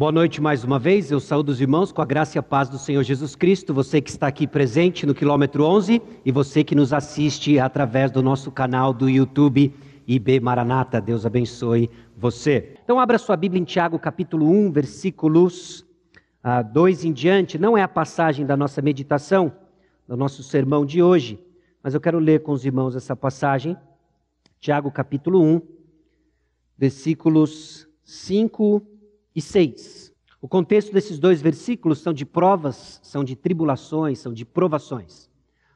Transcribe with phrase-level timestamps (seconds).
[0.00, 2.68] Boa noite mais uma vez, eu saúdo os irmãos com a graça e a paz
[2.68, 6.76] do Senhor Jesus Cristo, você que está aqui presente no quilômetro 11 e você que
[6.76, 9.74] nos assiste através do nosso canal do YouTube
[10.06, 12.76] IB Maranata, Deus abençoe você.
[12.84, 15.84] Então abra sua Bíblia em Tiago capítulo 1, versículos
[16.72, 19.52] 2 ah, em diante, não é a passagem da nossa meditação,
[20.06, 21.44] do nosso sermão de hoje,
[21.82, 23.76] mas eu quero ler com os irmãos essa passagem,
[24.60, 25.60] Tiago capítulo 1,
[26.78, 28.97] versículos 5
[29.34, 30.12] e 6.
[30.40, 35.28] O contexto desses dois versículos são de provas, são de tribulações, são de provações.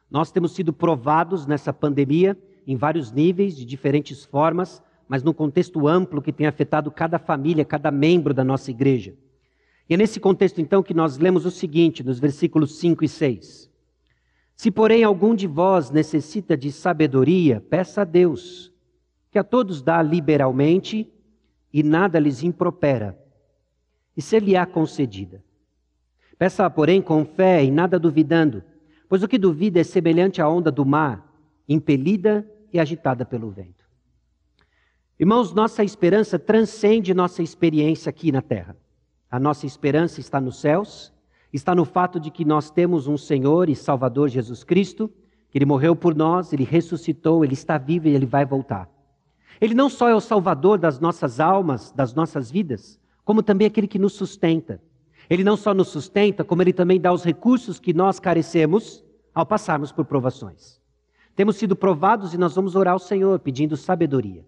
[0.08, 5.88] Nós temos sido provados nessa pandemia em vários níveis, de diferentes formas, mas num contexto
[5.88, 9.14] amplo que tem afetado cada família, cada membro da nossa igreja.
[9.90, 13.70] E é nesse contexto, então, que nós lemos o seguinte, nos versículos 5 e 6.
[14.54, 18.72] Se, porém, algum de vós necessita de sabedoria, peça a Deus,
[19.28, 21.12] que a todos dá liberalmente
[21.72, 23.21] e nada lhes impropera
[24.16, 25.42] e ser-lhe-á concedida.
[26.38, 28.62] Peça, porém, com fé e nada duvidando,
[29.08, 31.32] pois o que duvida é semelhante à onda do mar,
[31.68, 33.84] impelida e agitada pelo vento.
[35.18, 38.76] Irmãos, nossa esperança transcende nossa experiência aqui na terra.
[39.30, 41.12] A nossa esperança está nos céus,
[41.52, 45.10] está no fato de que nós temos um Senhor e Salvador Jesus Cristo,
[45.50, 48.88] que ele morreu por nós, ele ressuscitou, ele está vivo e ele vai voltar.
[49.60, 53.86] Ele não só é o Salvador das nossas almas, das nossas vidas, como também aquele
[53.86, 54.80] que nos sustenta.
[55.28, 59.46] Ele não só nos sustenta, como ele também dá os recursos que nós carecemos ao
[59.46, 60.80] passarmos por provações.
[61.34, 64.44] Temos sido provados e nós vamos orar ao Senhor pedindo sabedoria.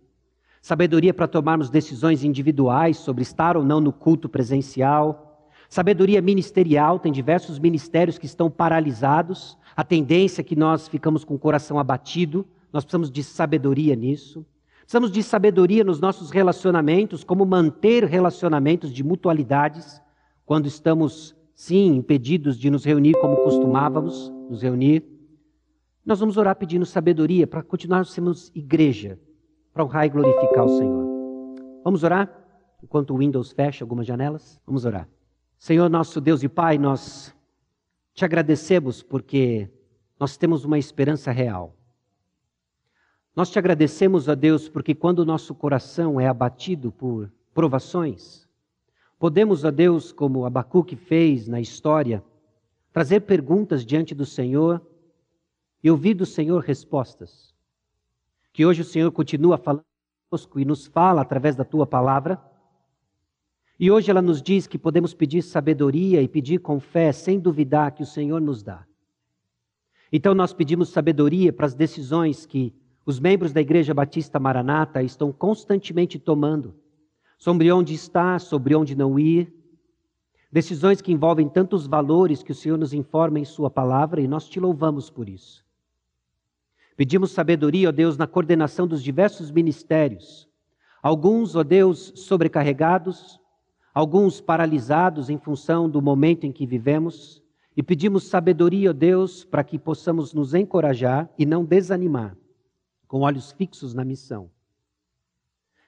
[0.61, 5.51] Sabedoria para tomarmos decisões individuais sobre estar ou não no culto presencial.
[5.69, 9.59] Sabedoria ministerial, tem diversos ministérios que estão paralisados.
[9.77, 12.47] A tendência é que nós ficamos com o coração abatido.
[12.73, 14.45] Nós precisamos de sabedoria nisso.
[14.85, 20.01] Precisamos de sabedoria nos nossos relacionamentos, como manter relacionamentos de mutualidades
[20.45, 25.03] quando estamos, sim, impedidos de nos reunir como costumávamos nos reunir.
[26.05, 29.19] Nós vamos orar pedindo sabedoria para continuarmos sendo igreja,
[29.73, 31.05] para honrar e glorificar o Senhor.
[31.83, 32.31] Vamos orar?
[32.83, 35.09] Enquanto o Windows fecha algumas janelas, vamos orar.
[35.59, 37.35] Senhor, nosso Deus e Pai, nós
[38.13, 39.71] te agradecemos porque
[40.21, 41.75] nós temos uma esperança real.
[43.35, 48.47] Nós te agradecemos, a Deus, porque quando o nosso coração é abatido por provações,
[49.19, 52.23] podemos, a Deus, como Abacuque fez na história,
[52.93, 54.81] trazer perguntas diante do Senhor
[55.83, 57.53] e ouvir do Senhor respostas.
[58.53, 59.85] Que hoje o Senhor continua falando
[60.31, 62.41] conosco e nos fala através da tua palavra.
[63.81, 67.91] E hoje ela nos diz que podemos pedir sabedoria e pedir com fé, sem duvidar
[67.91, 68.87] que o Senhor nos dá.
[70.13, 72.73] Então nós pedimos sabedoria para as decisões que
[73.07, 76.75] os membros da Igreja Batista Maranata estão constantemente tomando
[77.37, 79.53] sobre onde estar, sobre onde não ir.
[80.51, 84.49] Decisões que envolvem tantos valores que o Senhor nos informa em Sua palavra e nós
[84.49, 85.63] te louvamos por isso.
[86.97, 90.49] Pedimos sabedoria, ó Deus, na coordenação dos diversos ministérios.
[91.03, 93.39] Alguns, ó Deus, sobrecarregados,
[93.93, 97.43] alguns paralisados em função do momento em que vivemos.
[97.77, 102.35] E pedimos sabedoria, ó Deus, para que possamos nos encorajar e não desanimar
[103.15, 104.51] com olhos fixos na missão.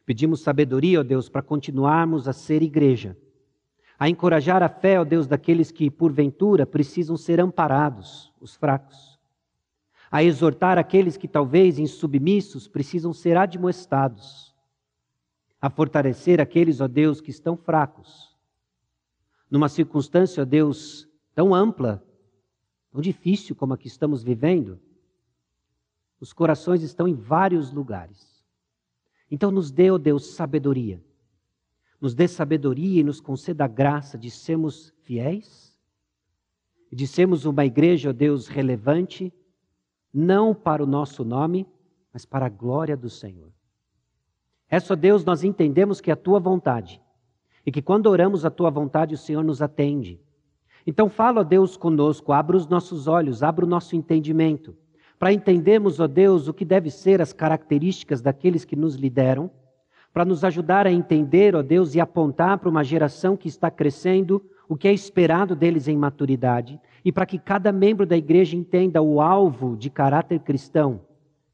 [0.04, 3.16] Pedimos sabedoria, ó Deus, para continuarmos a ser igreja,
[3.98, 9.18] a encorajar a fé, ó Deus, daqueles que, porventura, precisam ser amparados, os fracos,
[10.08, 14.54] a exortar aqueles que, talvez insubmissos, precisam ser admoestados,
[15.60, 18.36] a fortalecer aqueles, ó Deus, que estão fracos.
[19.50, 22.00] Numa circunstância, ó Deus, tão ampla,
[22.92, 24.80] tão difícil como a que estamos vivendo,
[26.20, 28.44] os corações estão em vários lugares.
[29.30, 31.02] Então, nos dê, ó oh Deus, sabedoria.
[32.00, 35.76] Nos dê sabedoria e nos conceda a graça de sermos fiéis,
[36.92, 39.32] de sermos uma igreja, ó oh Deus, relevante,
[40.12, 41.66] não para o nosso nome,
[42.12, 43.52] mas para a glória do Senhor.
[44.68, 47.02] Essa, ó Deus, nós entendemos que é a tua vontade
[47.64, 50.20] e que quando oramos a tua vontade, o Senhor nos atende.
[50.86, 54.76] Então, fala, ó Deus, conosco, abra os nossos olhos, abra o nosso entendimento
[55.18, 59.50] para entendermos, ó Deus, o que deve ser as características daqueles que nos lideram,
[60.12, 64.44] para nos ajudar a entender, ó Deus, e apontar para uma geração que está crescendo
[64.68, 69.00] o que é esperado deles em maturidade, e para que cada membro da igreja entenda
[69.00, 71.00] o alvo de caráter cristão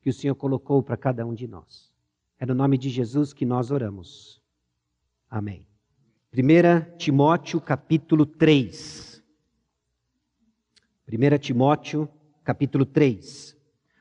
[0.00, 1.92] que o Senhor colocou para cada um de nós.
[2.38, 4.40] É no nome de Jesus que nós oramos.
[5.30, 5.64] Amém.
[6.34, 9.22] 1 Timóteo capítulo 3.
[11.06, 12.08] 1 Timóteo
[12.44, 13.56] capítulo 3.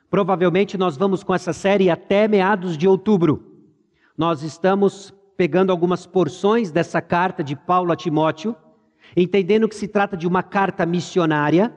[0.09, 3.43] Provavelmente nós vamos com essa série até meados de outubro.
[4.17, 8.55] Nós estamos pegando algumas porções dessa carta de Paulo a Timóteo,
[9.15, 11.73] entendendo que se trata de uma carta missionária,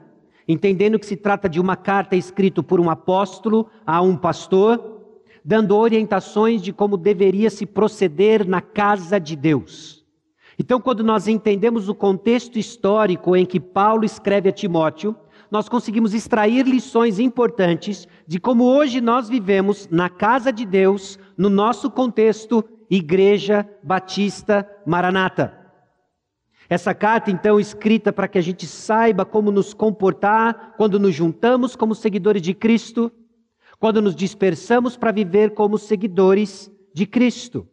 [0.47, 5.01] entendendo que se trata de uma carta escrita por um apóstolo a um pastor,
[5.43, 10.03] dando orientações de como deveria se proceder na casa de Deus.
[10.57, 15.15] Então, quando nós entendemos o contexto histórico em que Paulo escreve a Timóteo,
[15.51, 21.49] nós conseguimos extrair lições importantes de como hoje nós vivemos na casa de Deus, no
[21.49, 25.65] nosso contexto, Igreja Batista Maranata.
[26.67, 31.75] Essa carta, então, escrita para que a gente saiba como nos comportar quando nos juntamos
[31.75, 33.11] como seguidores de Cristo,
[33.79, 37.67] quando nos dispersamos para viver como seguidores de Cristo.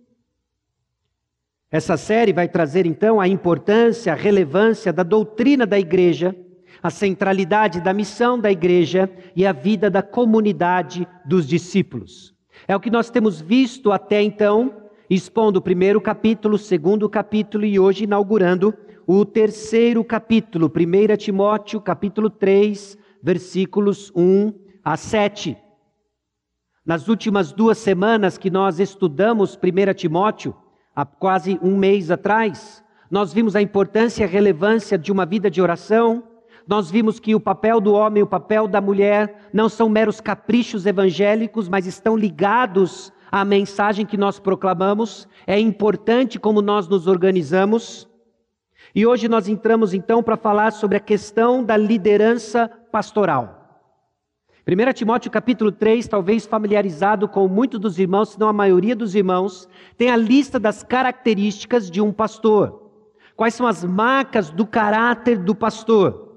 [1.71, 6.37] Essa série vai trazer, então, a importância, a relevância da doutrina da igreja,
[6.83, 12.35] a centralidade da missão da igreja e a vida da comunidade dos discípulos.
[12.67, 17.65] É o que nós temos visto até então expondo o primeiro capítulo, o segundo capítulo
[17.65, 18.75] e hoje inaugurando
[19.07, 24.53] o terceiro capítulo, 1 Timóteo, capítulo 3, versículos 1
[24.83, 25.57] a 7.
[26.85, 30.57] Nas últimas duas semanas que nós estudamos 1 Timóteo,
[30.97, 35.51] há quase um mês atrás, nós vimos a importância e a relevância de uma vida
[35.51, 36.25] de oração,
[36.67, 40.21] nós vimos que o papel do homem e o papel da mulher não são meros
[40.21, 47.07] caprichos evangélicos, mas estão ligados a mensagem que nós proclamamos, é importante como nós nos
[47.07, 48.07] organizamos.
[48.95, 53.63] E hoje nós entramos então para falar sobre a questão da liderança pastoral.
[54.69, 59.15] 1 Timóteo capítulo 3, talvez familiarizado com muitos dos irmãos, se não a maioria dos
[59.15, 59.67] irmãos,
[59.97, 62.93] tem a lista das características de um pastor.
[63.35, 66.32] Quais são as marcas do caráter do pastor?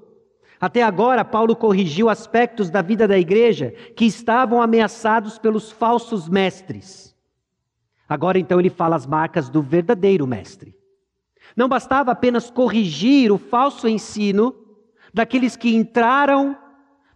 [0.60, 7.14] Até agora, Paulo corrigiu aspectos da vida da igreja que estavam ameaçados pelos falsos mestres.
[8.08, 10.74] Agora, então, ele fala as marcas do verdadeiro mestre.
[11.54, 14.54] Não bastava apenas corrigir o falso ensino
[15.12, 16.56] daqueles que entraram,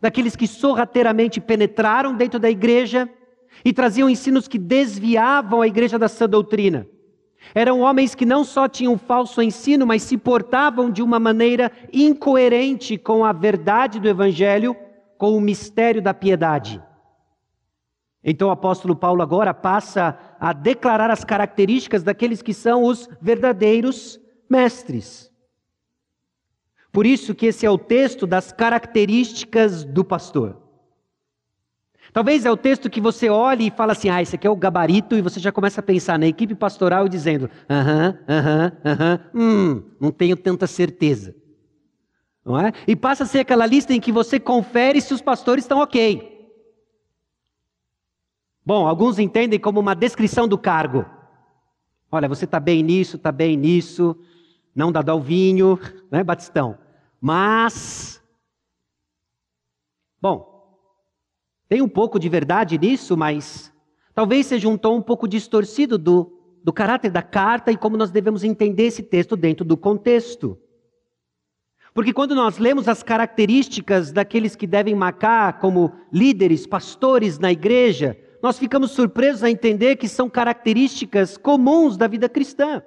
[0.01, 3.09] daqueles que sorrateiramente penetraram dentro da igreja
[3.65, 6.87] e traziam ensinos que desviavam a igreja da sã doutrina.
[7.55, 12.97] Eram homens que não só tinham falso ensino, mas se portavam de uma maneira incoerente
[12.97, 14.77] com a verdade do Evangelho,
[15.19, 16.83] com o mistério da piedade.
[18.23, 24.21] Então o apóstolo Paulo agora passa a declarar as características daqueles que são os verdadeiros
[24.49, 25.31] mestres.
[26.93, 30.70] Por isso que esse é o texto das características do pastor.
[32.13, 34.57] Talvez é o texto que você olhe e fala assim: ah, esse aqui é o
[34.57, 39.83] gabarito, e você já começa a pensar na equipe pastoral dizendo: aham, aham, aham, hum,
[40.01, 41.35] não tenho tanta certeza.
[42.45, 42.73] Não é?
[42.87, 46.31] E passa a ser aquela lista em que você confere se os pastores estão ok.
[48.65, 51.05] Bom, alguns entendem como uma descrição do cargo.
[52.11, 54.17] Olha, você está bem nisso, está bem nisso,
[54.75, 55.79] não dá o vinho,
[56.11, 56.77] né, Batistão?
[57.21, 58.21] Mas,
[60.21, 60.50] bom,
[61.71, 63.73] tem um pouco de verdade nisso, mas
[64.13, 68.11] talvez seja um tom um pouco distorcido do, do caráter da carta e como nós
[68.11, 70.59] devemos entender esse texto dentro do contexto.
[71.95, 78.19] Porque quando nós lemos as características daqueles que devem marcar como líderes, pastores na igreja,
[78.43, 82.83] nós ficamos surpresos a entender que são características comuns da vida cristã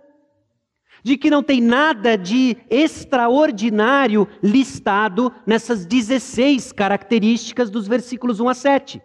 [1.04, 8.54] de que não tem nada de extraordinário listado nessas 16 características dos versículos 1 a
[8.54, 9.02] 7.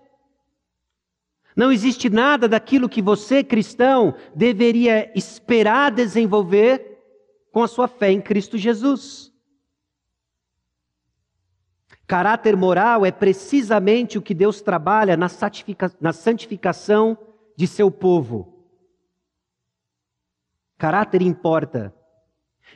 [1.56, 6.98] Não existe nada daquilo que você, cristão, deveria esperar desenvolver
[7.50, 9.32] com a sua fé em Cristo Jesus.
[12.06, 17.18] Caráter moral é precisamente o que Deus trabalha na santificação
[17.56, 18.57] de seu povo.
[20.78, 21.92] Caráter importa.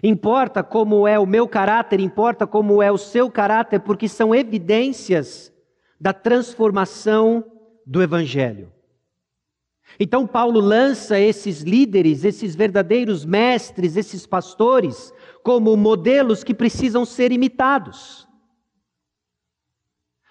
[0.03, 5.53] Importa como é o meu caráter, importa como é o seu caráter, porque são evidências
[6.01, 7.45] da transformação
[7.87, 8.73] do Evangelho.
[10.01, 15.13] Então, Paulo lança esses líderes, esses verdadeiros mestres, esses pastores,
[15.45, 18.27] como modelos que precisam ser imitados.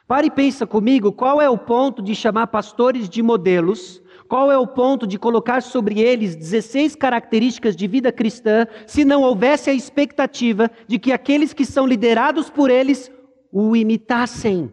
[0.08, 4.01] Pare e pensa comigo, qual é o ponto de chamar pastores de modelos
[4.32, 9.24] qual é o ponto de colocar sobre eles 16 características de vida cristã, se não
[9.24, 13.12] houvesse a expectativa de que aqueles que são liderados por eles
[13.52, 14.72] o imitassem?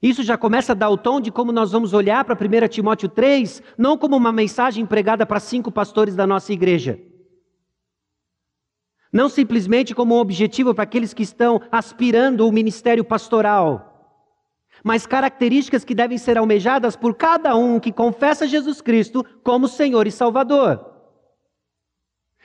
[0.00, 3.10] Isso já começa a dar o tom de como nós vamos olhar para 1 Timóteo
[3.10, 6.98] 3, não como uma mensagem pregada para cinco pastores da nossa igreja.
[9.12, 13.93] Não simplesmente como um objetivo para aqueles que estão aspirando o ministério pastoral
[14.84, 20.06] mas características que devem ser almejadas por cada um que confessa Jesus Cristo como Senhor
[20.06, 20.92] e Salvador.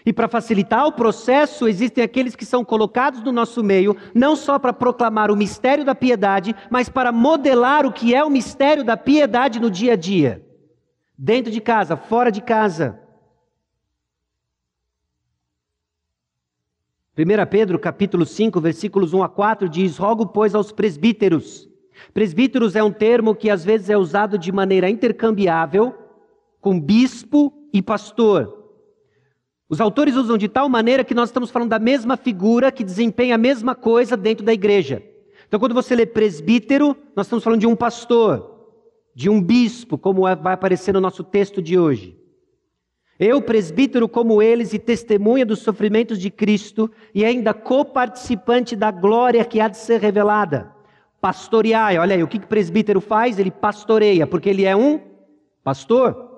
[0.05, 4.57] E para facilitar o processo, existem aqueles que são colocados no nosso meio, não só
[4.57, 8.95] para proclamar o mistério da piedade, mas para modelar o que é o mistério da
[8.95, 10.41] piedade no dia a dia.
[11.17, 12.97] Dentro de casa, fora de casa.
[17.17, 21.69] 1 Pedro capítulo 5, versículos 1 a 4 diz: Rogo, pois, aos presbíteros.
[22.13, 25.95] Presbíteros é um termo que às vezes é usado de maneira intercambiável
[26.61, 28.59] com bispo e pastor.
[29.69, 33.35] Os autores usam de tal maneira que nós estamos falando da mesma figura que desempenha
[33.35, 35.03] a mesma coisa dentro da igreja.
[35.47, 38.67] Então, quando você lê presbítero, nós estamos falando de um pastor,
[39.13, 42.17] de um bispo, como é, vai aparecer no nosso texto de hoje.
[43.19, 49.43] Eu, presbítero como eles, e testemunha dos sofrimentos de Cristo, e ainda coparticipante da glória
[49.43, 50.73] que há de ser revelada.
[51.21, 53.37] Pastoreai, olha aí, o que, que presbítero faz?
[53.37, 55.01] Ele pastoreia, porque ele é um
[55.63, 56.29] pastor.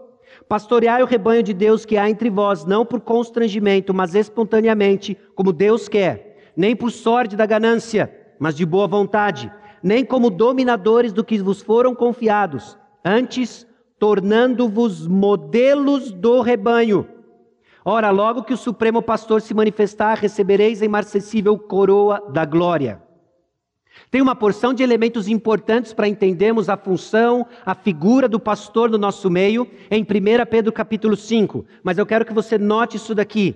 [0.50, 5.54] Pastoreai o rebanho de Deus que há entre vós, não por constrangimento, mas espontaneamente, como
[5.54, 9.52] Deus quer, nem por sorte da ganância, mas de boa vontade,
[9.84, 13.68] nem como dominadores do que vos foram confiados, antes
[14.00, 17.08] tornando-vos modelos do rebanho.
[17.86, 23.02] Ora, logo que o Supremo Pastor se manifestar, recebereis a imarcessível coroa da glória.
[24.10, 28.98] Tem uma porção de elementos importantes para entendermos a função, a figura do pastor no
[28.98, 30.06] nosso meio, em 1
[30.50, 31.66] Pedro capítulo 5.
[31.84, 33.56] Mas eu quero que você note isso daqui.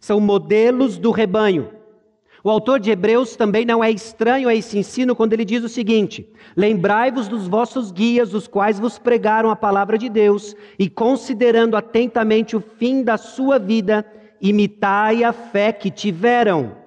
[0.00, 1.70] São modelos do rebanho.
[2.42, 5.68] O autor de Hebreus também não é estranho a esse ensino quando ele diz o
[5.68, 11.74] seguinte: Lembrai-vos dos vossos guias, os quais vos pregaram a palavra de Deus, e considerando
[11.74, 14.04] atentamente o fim da sua vida,
[14.42, 16.83] imitai a fé que tiveram.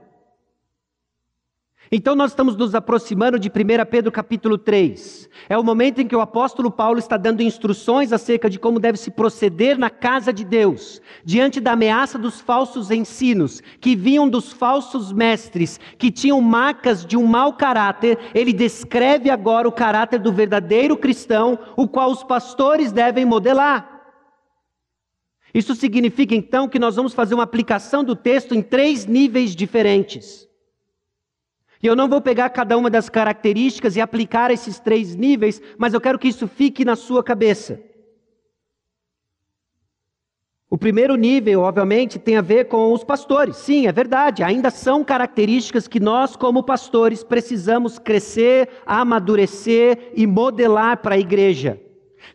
[1.92, 3.52] Então nós estamos nos aproximando de 1
[3.90, 5.30] Pedro capítulo 3.
[5.48, 8.98] É o momento em que o apóstolo Paulo está dando instruções acerca de como deve
[8.98, 14.52] se proceder na casa de Deus, diante da ameaça dos falsos ensinos, que vinham dos
[14.52, 18.20] falsos mestres, que tinham marcas de um mau caráter.
[18.36, 23.96] Ele descreve agora o caráter do verdadeiro cristão, o qual os pastores devem modelar.
[25.54, 30.47] Isso significa então que nós vamos fazer uma aplicação do texto em três níveis diferentes.
[31.82, 35.94] E eu não vou pegar cada uma das características e aplicar esses três níveis, mas
[35.94, 37.80] eu quero que isso fique na sua cabeça.
[40.70, 43.56] O primeiro nível, obviamente, tem a ver com os pastores.
[43.56, 50.98] Sim, é verdade, ainda são características que nós, como pastores, precisamos crescer, amadurecer e modelar
[50.98, 51.80] para a igreja.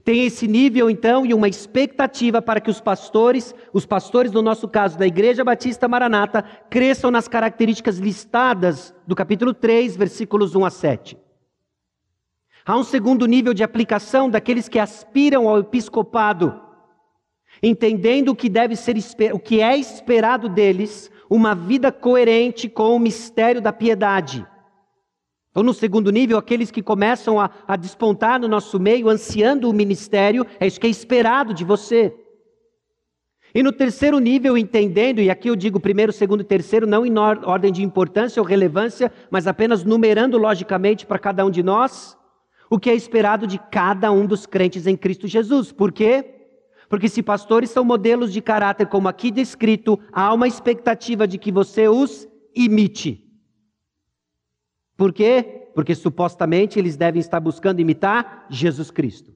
[0.04, 4.68] Tem esse nível então e uma expectativa para que os pastores, os pastores no nosso
[4.68, 10.70] caso da Igreja Batista Maranata, cresçam nas características listadas do capítulo 3, versículos 1 a
[10.70, 11.18] 7.
[12.64, 16.60] Há um segundo nível de aplicação daqueles que aspiram ao episcopado,
[17.62, 18.96] entendendo o que deve ser
[19.32, 24.46] o que é esperado deles, uma vida coerente com o mistério da piedade.
[25.52, 29.72] Então, no segundo nível, aqueles que começam a, a, despontar no nosso meio, ansiando o
[29.72, 32.14] ministério, é isso que é esperado de você.
[33.54, 37.18] E no terceiro nível, entendendo, e aqui eu digo primeiro, segundo e terceiro, não em
[37.18, 42.16] ordem de importância ou relevância, mas apenas numerando logicamente para cada um de nós,
[42.70, 45.70] o que é esperado de cada um dos crentes em Cristo Jesus.
[45.70, 46.24] Por quê?
[46.88, 51.52] Porque se pastores são modelos de caráter, como aqui descrito, há uma expectativa de que
[51.52, 53.21] você os imite.
[54.96, 55.68] Por quê?
[55.74, 59.32] Porque supostamente eles devem estar buscando imitar Jesus Cristo.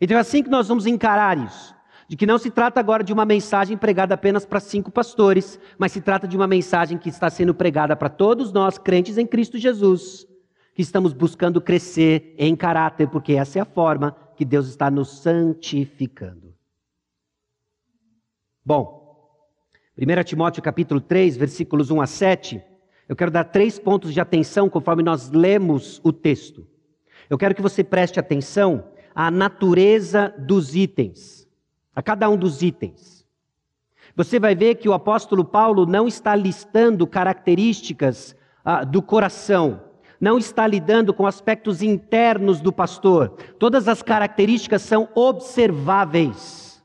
[0.00, 1.74] Então é assim que nós vamos encarar isso.
[2.08, 5.90] De que não se trata agora de uma mensagem pregada apenas para cinco pastores, mas
[5.90, 9.58] se trata de uma mensagem que está sendo pregada para todos nós, crentes em Cristo
[9.58, 10.26] Jesus,
[10.74, 15.20] que estamos buscando crescer em caráter, porque essa é a forma que Deus está nos
[15.20, 16.54] santificando.
[18.64, 19.06] Bom,
[19.98, 22.62] 1 Timóteo capítulo 3, versículos 1 a 7
[23.08, 26.66] eu quero dar três pontos de atenção conforme nós lemos o texto.
[27.30, 28.84] Eu quero que você preste atenção
[29.14, 31.48] à natureza dos itens,
[31.94, 33.24] a cada um dos itens.
[34.14, 38.34] Você vai ver que o apóstolo Paulo não está listando características
[38.64, 39.82] ah, do coração,
[40.20, 43.30] não está lidando com aspectos internos do pastor.
[43.58, 46.82] Todas as características são observáveis.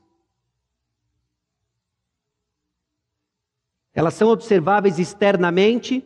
[3.94, 6.04] Elas são observáveis externamente,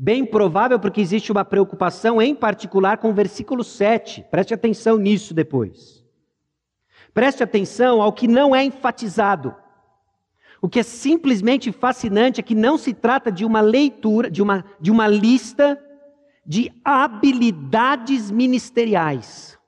[0.00, 4.24] Bem provável porque existe uma preocupação em particular com o versículo 7.
[4.30, 6.06] Preste atenção nisso depois.
[7.12, 9.52] Preste atenção ao que não é enfatizado.
[10.62, 14.64] O que é simplesmente fascinante é que não se trata de uma leitura, de uma,
[14.80, 15.76] de uma lista
[16.46, 19.58] de habilidades ministeriais.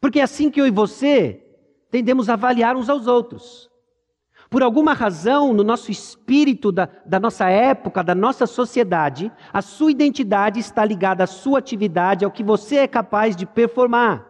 [0.00, 1.44] Porque é assim que eu e você
[1.90, 3.68] tendemos a avaliar uns aos outros.
[4.52, 9.90] Por alguma razão, no nosso espírito da, da, nossa época, da nossa sociedade, a sua
[9.90, 14.26] identidade está ligada à sua atividade, ao que você é capaz de performar.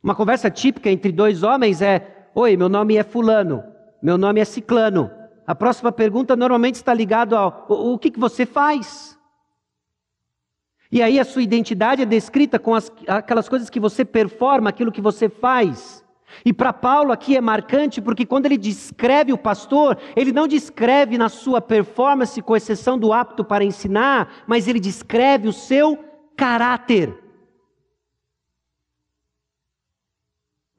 [0.00, 3.64] Uma conversa típica entre dois homens é: Oi, meu nome é Fulano,
[4.00, 5.10] meu nome é Ciclano.
[5.44, 9.18] A próxima pergunta normalmente está ligada ao: O, o que, que você faz?
[10.92, 14.92] E aí a sua identidade é descrita com as, aquelas coisas que você performa, aquilo
[14.92, 16.03] que você faz.
[16.44, 21.18] E para Paulo aqui é marcante porque quando ele descreve o pastor, ele não descreve
[21.18, 25.98] na sua performance, com exceção do apto para ensinar, mas ele descreve o seu
[26.36, 27.22] caráter.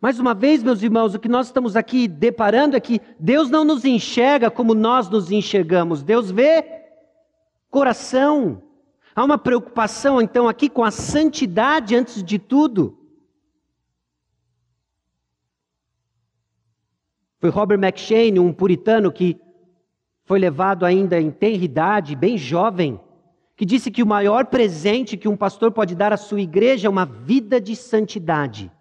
[0.01, 3.63] Mais uma vez, meus irmãos, o que nós estamos aqui deparando é que Deus não
[3.63, 6.63] nos enxerga como nós nos enxergamos, Deus vê
[7.71, 8.61] coração.
[9.15, 13.04] Há uma preocupação, então, aqui com a santidade antes de tudo.
[17.39, 19.39] Foi Robert McShane, um puritano que
[20.23, 22.99] foi levado ainda em tenridade, bem jovem,
[23.55, 26.89] que disse que o maior presente que um pastor pode dar à sua igreja é
[26.89, 28.71] uma vida de santidade.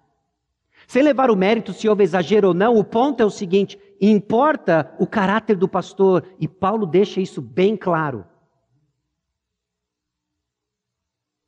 [0.87, 4.95] Sem levar o mérito se houve exagero ou não, o ponto é o seguinte: importa
[4.99, 8.25] o caráter do pastor, e Paulo deixa isso bem claro.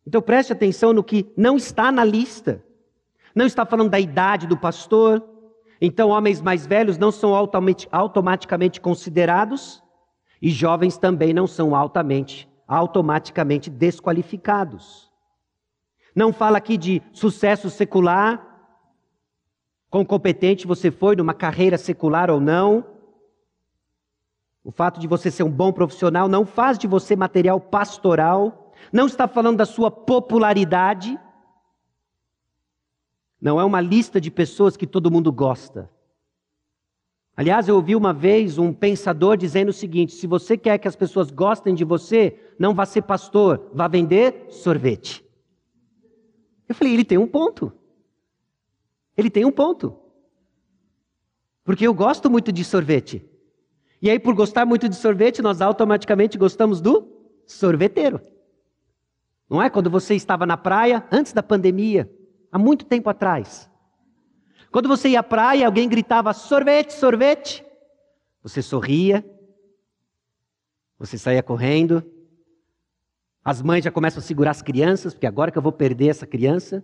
[0.06, 2.64] Então preste atenção no que não está na lista.
[3.34, 5.22] Não está falando da idade do pastor,
[5.80, 7.32] então, homens mais velhos não são
[7.92, 9.82] automaticamente considerados
[10.40, 15.10] e jovens também não são altamente, automaticamente desqualificados.
[16.14, 18.42] Não fala aqui de sucesso secular,
[19.90, 22.84] quão competente você foi numa carreira secular ou não.
[24.64, 28.72] O fato de você ser um bom profissional não faz de você material pastoral.
[28.92, 31.18] Não está falando da sua popularidade.
[33.40, 35.90] Não é uma lista de pessoas que todo mundo gosta.
[37.36, 40.96] Aliás, eu ouvi uma vez um pensador dizendo o seguinte: se você quer que as
[40.96, 45.22] pessoas gostem de você, não vá ser pastor, vá vender sorvete.
[46.66, 47.72] Eu falei, ele tem um ponto.
[49.16, 49.96] Ele tem um ponto.
[51.62, 53.24] Porque eu gosto muito de sorvete.
[54.00, 57.08] E aí, por gostar muito de sorvete, nós automaticamente gostamos do
[57.46, 58.20] sorveteiro.
[59.48, 59.70] Não é?
[59.70, 62.10] Quando você estava na praia, antes da pandemia,
[62.56, 63.70] há muito tempo atrás.
[64.72, 67.64] Quando você ia à praia, alguém gritava sorvete, sorvete.
[68.42, 69.24] Você sorria,
[70.98, 72.02] você saía correndo.
[73.44, 76.26] As mães já começam a segurar as crianças, porque agora que eu vou perder essa
[76.26, 76.82] criança,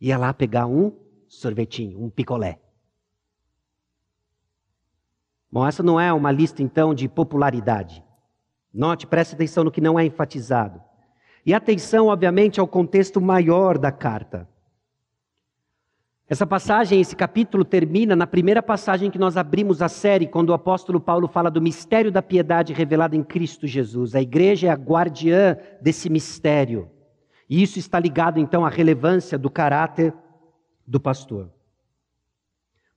[0.00, 0.92] ia lá pegar um
[1.28, 2.60] sorvetinho, um picolé.
[5.50, 8.04] Bom, essa não é uma lista então de popularidade.
[8.74, 10.82] Note, preste atenção no que não é enfatizado.
[11.44, 14.48] E atenção, obviamente, ao contexto maior da carta.
[16.28, 20.54] Essa passagem, esse capítulo termina na primeira passagem que nós abrimos a série, quando o
[20.54, 24.12] apóstolo Paulo fala do mistério da piedade revelado em Cristo Jesus.
[24.12, 26.90] A igreja é a guardiã desse mistério.
[27.48, 30.12] E isso está ligado então à relevância do caráter
[30.84, 31.48] do pastor.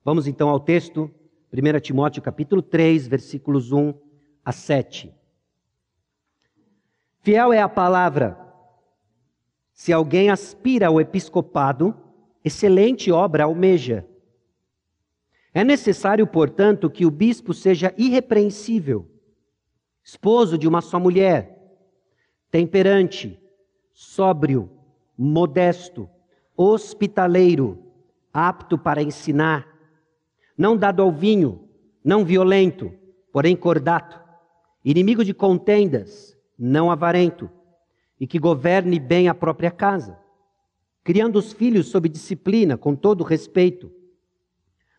[0.04, 1.08] Vamos então ao texto,
[1.52, 3.94] 1 Timóteo capítulo 3, versículos 1
[4.44, 5.14] a 7.
[7.20, 8.36] Fiel é a palavra.
[9.72, 11.94] Se alguém aspira ao episcopado,
[12.44, 14.06] excelente obra almeja.
[15.52, 19.06] É necessário, portanto, que o bispo seja irrepreensível,
[20.02, 21.58] esposo de uma só mulher,
[22.50, 23.38] temperante,
[23.92, 24.70] sóbrio,
[25.18, 26.08] modesto,
[26.56, 27.84] hospitaleiro,
[28.32, 29.66] apto para ensinar,
[30.56, 31.68] não dado ao vinho,
[32.02, 32.92] não violento,
[33.32, 34.20] porém cordato,
[34.84, 37.50] inimigo de contendas, não avarento,
[38.18, 40.19] e que governe bem a própria casa
[41.02, 43.90] criando os filhos sob disciplina, com todo respeito.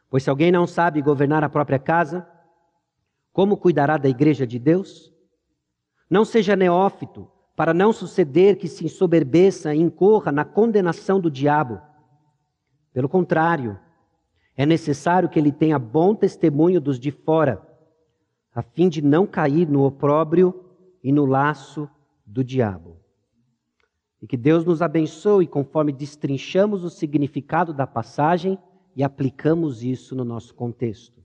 [0.10, 2.28] Pois se alguém não sabe governar a própria casa,
[3.32, 5.14] como cuidará da igreja de Deus?
[6.10, 11.80] Não seja neófito, para não suceder que se ensoberbeça e incorra na condenação do diabo.
[12.94, 13.80] Pelo contrário,
[14.56, 17.62] é necessário que ele tenha bom testemunho dos de fora,
[18.54, 20.66] a fim de não cair no opróbrio
[21.04, 21.90] e no laço
[22.26, 23.01] do diabo.
[24.22, 28.60] E que Deus nos abençoe conforme destrinchamos o significado da passagem
[28.96, 31.22] e aplicamos isso no nosso contexto.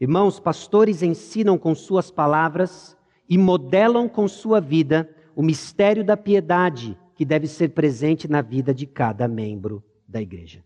[0.00, 2.96] Irmãos, pastores ensinam com suas palavras
[3.28, 8.74] e modelam com sua vida o mistério da piedade que deve ser presente na vida
[8.74, 10.64] de cada membro da igreja.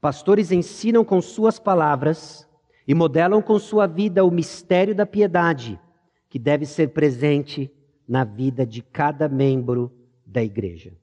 [0.00, 2.48] Pastores ensinam com suas palavras
[2.86, 5.78] e modelam com sua vida o mistério da piedade
[6.28, 7.70] que deve ser presente
[8.08, 9.92] na vida de cada membro
[10.24, 10.96] da igreja.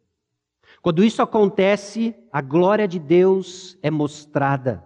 [0.82, 4.84] Quando isso acontece, a glória de Deus é mostrada.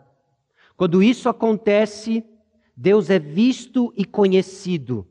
[0.76, 2.24] Quando isso acontece,
[2.76, 5.08] Deus é visto e conhecido.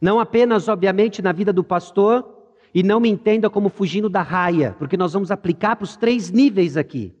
[0.00, 2.34] Não apenas, obviamente, na vida do pastor,
[2.74, 6.30] e não me entenda como fugindo da raia, porque nós vamos aplicar para os três
[6.30, 7.14] níveis aqui.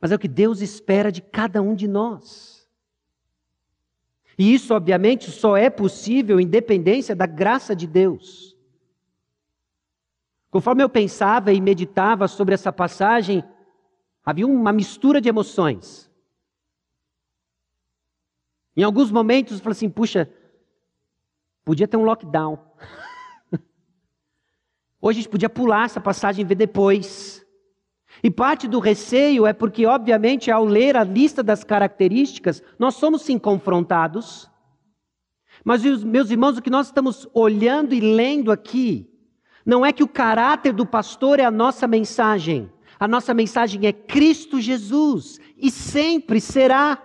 [0.00, 2.53] Mas é o que Deus espera de cada um de nós.
[4.38, 8.56] E isso, obviamente, só é possível em dependência da graça de Deus.
[10.50, 13.44] Conforme eu pensava e meditava sobre essa passagem,
[14.24, 16.10] havia uma mistura de emoções.
[18.76, 20.32] Em alguns momentos eu falei assim: puxa,
[21.64, 22.58] podia ter um lockdown.
[25.00, 27.43] Hoje a gente podia pular essa passagem e ver depois.
[28.22, 33.22] E parte do receio é porque, obviamente, ao ler a lista das características, nós somos
[33.22, 34.50] sim confrontados.
[35.64, 39.10] Mas, meus irmãos, o que nós estamos olhando e lendo aqui,
[39.64, 42.70] não é que o caráter do pastor é a nossa mensagem.
[42.98, 47.02] A nossa mensagem é Cristo Jesus e sempre será.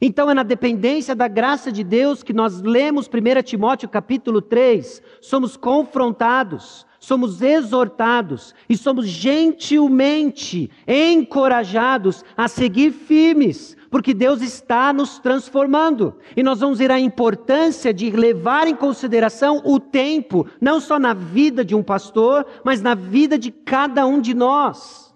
[0.00, 5.02] Então é na dependência da graça de Deus que nós lemos 1 Timóteo capítulo 3,
[5.20, 15.18] somos confrontados, somos exortados e somos gentilmente encorajados a seguir firmes, porque Deus está nos
[15.18, 16.16] transformando.
[16.36, 21.12] E nós vamos ver a importância de levar em consideração o tempo, não só na
[21.12, 25.12] vida de um pastor, mas na vida de cada um de nós.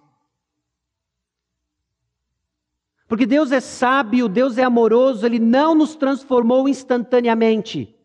[3.07, 7.96] Porque Deus é sábio, Deus é amoroso, Ele não nos transformou instantaneamente.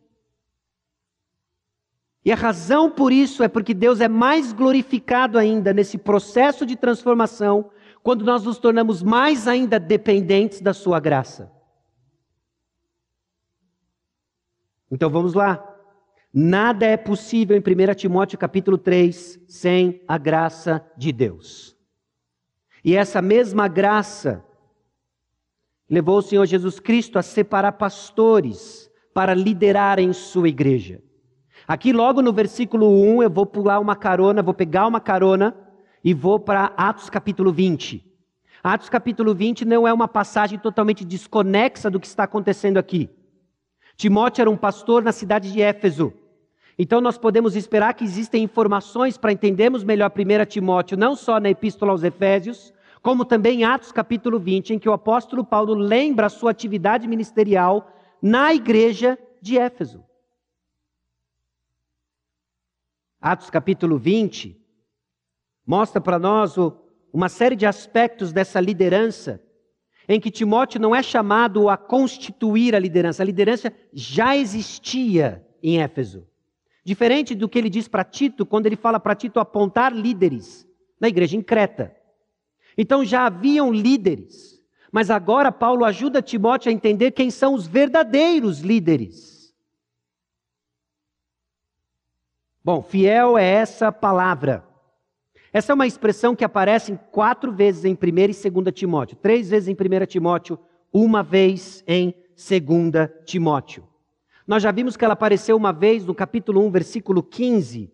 [2.23, 6.75] E a razão por isso é porque Deus é mais glorificado ainda nesse processo de
[6.75, 7.71] transformação,
[8.03, 11.51] quando nós nos tornamos mais ainda dependentes da Sua graça.
[14.89, 15.67] Então vamos lá.
[16.33, 21.75] Nada é possível em 1 Timóteo capítulo 3 sem a graça de Deus.
[22.83, 24.43] E essa mesma graça
[25.89, 31.01] levou o Senhor Jesus Cristo a separar pastores para liderarem sua igreja.
[31.67, 35.55] Aqui, logo no versículo 1, eu vou pular uma carona, vou pegar uma carona
[36.03, 38.03] e vou para Atos capítulo 20.
[38.63, 43.09] Atos capítulo 20 não é uma passagem totalmente desconexa do que está acontecendo aqui.
[43.95, 46.13] Timóteo era um pastor na cidade de Éfeso.
[46.77, 51.49] Então nós podemos esperar que existem informações para entendermos melhor 1 Timóteo, não só na
[51.49, 56.27] epístola aos Efésios, como também em Atos capítulo 20, em que o apóstolo Paulo lembra
[56.27, 60.03] a sua atividade ministerial na igreja de Éfeso.
[63.21, 64.59] Atos capítulo 20
[65.63, 66.75] mostra para nós o,
[67.13, 69.39] uma série de aspectos dessa liderança,
[70.09, 75.79] em que Timóteo não é chamado a constituir a liderança, a liderança já existia em
[75.79, 76.27] Éfeso.
[76.83, 80.67] Diferente do que ele diz para Tito, quando ele fala para Tito apontar líderes
[80.99, 81.95] na igreja em Creta.
[82.75, 84.59] Então já haviam líderes,
[84.91, 89.40] mas agora Paulo ajuda Timóteo a entender quem são os verdadeiros líderes.
[92.63, 94.63] Bom, fiel é essa palavra.
[95.51, 99.67] Essa é uma expressão que aparece quatro vezes em 1 e 2 Timóteo, três vezes
[99.67, 100.59] em 1 Timóteo,
[100.93, 103.83] uma vez em 2 Timóteo.
[104.45, 107.91] Nós já vimos que ela apareceu uma vez no capítulo 1, versículo 15,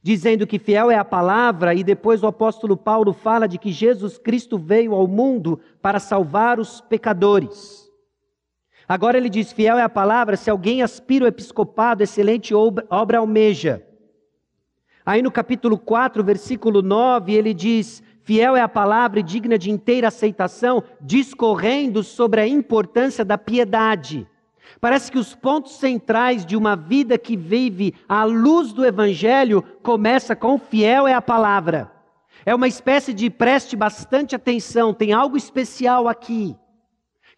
[0.00, 4.18] dizendo que fiel é a palavra, e depois o apóstolo Paulo fala de que Jesus
[4.18, 7.90] Cristo veio ao mundo para salvar os pecadores.
[8.88, 12.86] Agora ele diz: fiel é a palavra, se alguém aspira o episcopado, excelente obra,
[13.18, 13.84] almeja.
[15.06, 19.70] Aí no capítulo 4, versículo 9, ele diz: Fiel é a palavra e digna de
[19.70, 24.26] inteira aceitação, discorrendo sobre a importância da piedade.
[24.80, 30.34] Parece que os pontos centrais de uma vida que vive à luz do Evangelho começa
[30.34, 31.92] com fiel é a palavra.
[32.44, 36.56] É uma espécie de preste bastante atenção, tem algo especial aqui,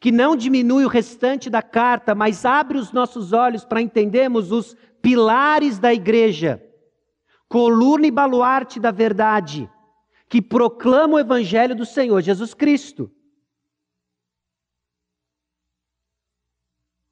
[0.01, 4.75] que não diminui o restante da carta, mas abre os nossos olhos para entendermos os
[5.03, 6.63] pilares da igreja,
[7.49, 9.71] coluna e baluarte da verdade,
[10.29, 13.11] que proclama o Evangelho do Senhor Jesus Cristo.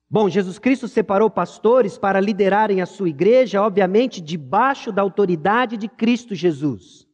[0.09, 5.89] Bom, Jesus Cristo separou pastores para liderarem a sua igreja, obviamente, debaixo da autoridade de
[5.89, 7.07] Cristo Jesus.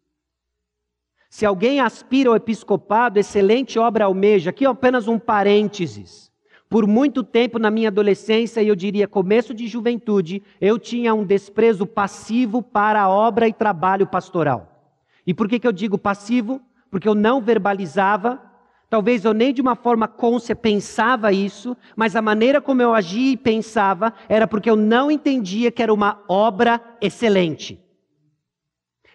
[1.30, 4.50] Se alguém aspira ao episcopado, excelente obra almeja.
[4.50, 6.31] Aqui é apenas um parênteses.
[6.72, 11.22] Por muito tempo na minha adolescência, e eu diria começo de juventude, eu tinha um
[11.22, 14.90] desprezo passivo para a obra e trabalho pastoral.
[15.26, 16.62] E por que, que eu digo passivo?
[16.90, 18.40] Porque eu não verbalizava,
[18.88, 23.32] Talvez eu nem de uma forma côncia pensava isso, mas a maneira como eu agia
[23.32, 27.80] e pensava era porque eu não entendia que era uma obra excelente.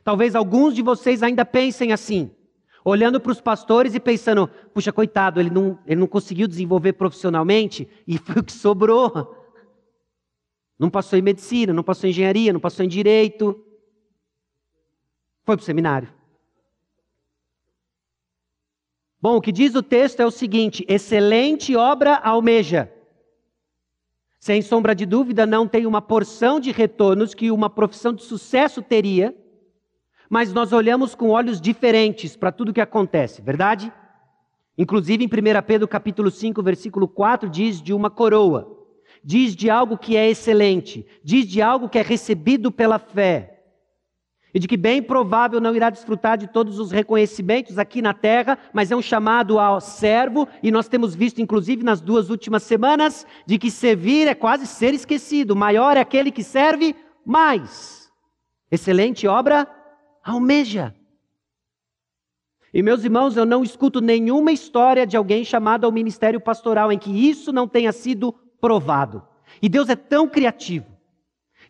[0.03, 2.31] Talvez alguns de vocês ainda pensem assim,
[2.89, 7.87] olhando para os pastores e pensando: puxa, coitado, ele não, ele não conseguiu desenvolver profissionalmente
[8.07, 9.35] e foi o que sobrou.
[10.79, 13.61] Não passou em medicina, não passou em engenharia, não passou em direito.
[15.43, 16.13] Foi para o seminário.
[19.19, 22.93] Bom, o que diz o texto é o seguinte: excelente obra almeja.
[24.39, 28.81] Sem sombra de dúvida, não tem uma porção de retornos que uma profissão de sucesso
[28.81, 29.35] teria,
[30.29, 33.91] mas nós olhamos com olhos diferentes para tudo que acontece, verdade?
[34.77, 38.77] Inclusive em 1 Pedro capítulo 5, versículo 4, diz de uma coroa,
[39.23, 43.57] diz de algo que é excelente, diz de algo que é recebido pela fé
[44.53, 48.57] e de que bem provável não irá desfrutar de todos os reconhecimentos aqui na terra,
[48.73, 53.25] mas é um chamado ao servo, e nós temos visto, inclusive nas duas últimas semanas,
[53.45, 55.55] de que servir é quase ser esquecido.
[55.55, 58.09] Maior é aquele que serve mais.
[58.71, 59.67] Excelente obra,
[60.29, 60.93] almeja.
[62.73, 66.99] E meus irmãos, eu não escuto nenhuma história de alguém chamado ao ministério pastoral em
[66.99, 69.25] que isso não tenha sido provado.
[69.61, 70.85] E Deus é tão criativo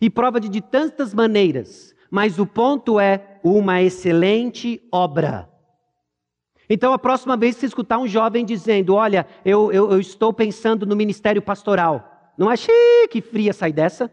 [0.01, 5.49] e prova de, de tantas maneiras mas o ponto é uma excelente obra.
[6.69, 10.33] Então, a próxima vez que você escutar um jovem dizendo: Olha, eu, eu, eu estou
[10.33, 14.11] pensando no ministério pastoral, não achei que fria sair dessa?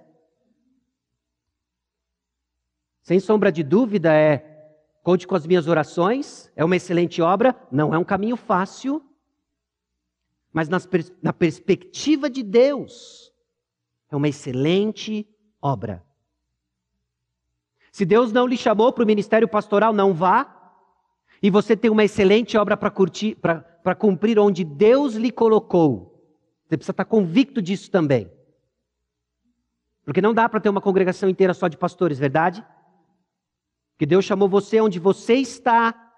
[3.04, 7.94] Sem sombra de dúvida, é conte com as minhas orações, é uma excelente obra, não
[7.94, 9.04] é um caminho fácil,
[10.50, 10.88] mas nas,
[11.22, 13.30] na perspectiva de Deus,
[14.10, 15.28] é uma excelente
[15.60, 16.02] obra.
[17.92, 20.50] Se Deus não lhe chamou para o ministério pastoral, não vá.
[21.42, 26.26] E você tem uma excelente obra para cumprir onde Deus lhe colocou.
[26.64, 28.32] Você precisa estar convicto disso também.
[30.04, 32.64] Porque não dá para ter uma congregação inteira só de pastores, verdade?
[33.94, 36.12] Porque Deus chamou você onde você está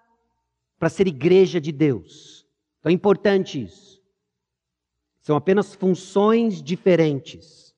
[0.78, 2.46] para ser igreja de Deus.
[2.80, 4.02] Então é importante isso.
[5.20, 7.74] São apenas funções diferentes.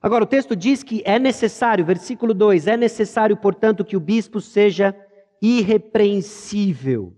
[0.00, 4.40] Agora, o texto diz que é necessário, versículo 2: é necessário, portanto, que o bispo
[4.40, 4.94] seja
[5.42, 7.14] irrepreensível.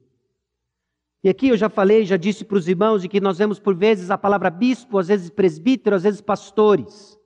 [1.22, 3.76] E aqui eu já falei, já disse para os irmãos, de que nós vemos por
[3.76, 7.16] vezes a palavra bispo, às vezes presbítero, às vezes pastores.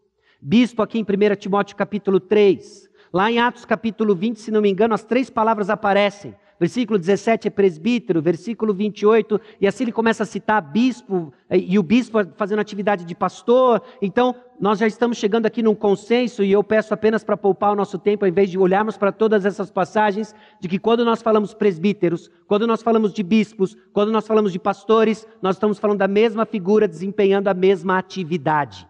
[0.40, 2.85] Bispo aqui em 1 Timóteo capítulo 3.
[3.16, 7.48] Lá em Atos capítulo 20, se não me engano, as três palavras aparecem versículo 17
[7.48, 12.60] é presbítero, versículo 28, e assim ele começa a citar bispo, e o bispo fazendo
[12.60, 13.82] atividade de pastor.
[14.00, 17.76] Então, nós já estamos chegando aqui num consenso, e eu peço apenas para poupar o
[17.76, 21.52] nosso tempo, ao invés de olharmos para todas essas passagens, de que quando nós falamos
[21.52, 26.08] presbíteros, quando nós falamos de bispos, quando nós falamos de pastores, nós estamos falando da
[26.08, 28.88] mesma figura desempenhando a mesma atividade,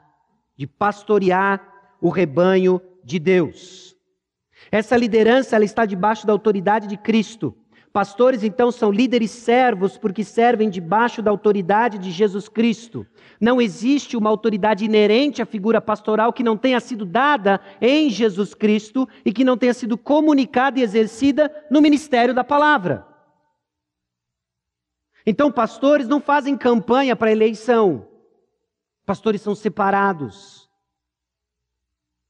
[0.57, 1.61] de pastorear
[2.01, 3.96] o rebanho de Deus.
[4.71, 7.55] Essa liderança ela está debaixo da autoridade de Cristo.
[7.97, 13.07] Pastores, então, são líderes servos porque servem debaixo da autoridade de Jesus Cristo.
[13.41, 18.53] Não existe uma autoridade inerente à figura pastoral que não tenha sido dada em Jesus
[18.53, 23.07] Cristo e que não tenha sido comunicada e exercida no ministério da palavra.
[25.27, 28.07] Então, pastores não fazem campanha para eleição.
[29.07, 30.56] Pastores são separados.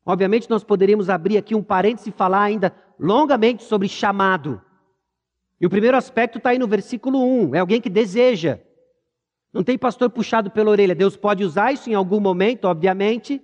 [0.07, 4.63] Obviamente, nós poderíamos abrir aqui um parênteses e falar ainda longamente sobre chamado.
[5.61, 8.61] E o primeiro aspecto está aí no versículo 1: é alguém que deseja.
[9.53, 10.95] Não tem pastor puxado pela orelha.
[10.95, 13.43] Deus pode usar isso em algum momento, obviamente,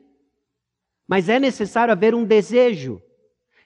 [1.08, 3.02] mas é necessário haver um desejo.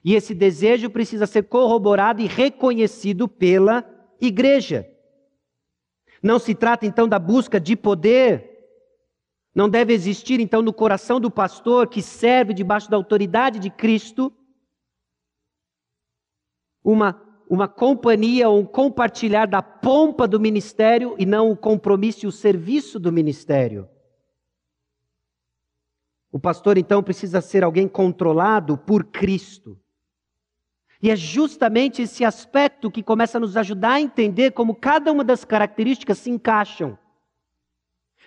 [0.03, 3.83] E esse desejo precisa ser corroborado e reconhecido pela
[4.19, 4.87] igreja.
[6.23, 8.46] Não se trata então da busca de poder,
[9.57, 14.31] não deve existir, então, no coração do pastor que serve debaixo da autoridade de Cristo,
[16.83, 22.27] uma, uma companhia ou um compartilhar da pompa do ministério e não o compromisso e
[22.27, 23.89] o serviço do ministério.
[26.31, 29.75] O pastor, então, precisa ser alguém controlado por Cristo.
[31.01, 35.23] E é justamente esse aspecto que começa a nos ajudar a entender como cada uma
[35.23, 36.95] das características se encaixam.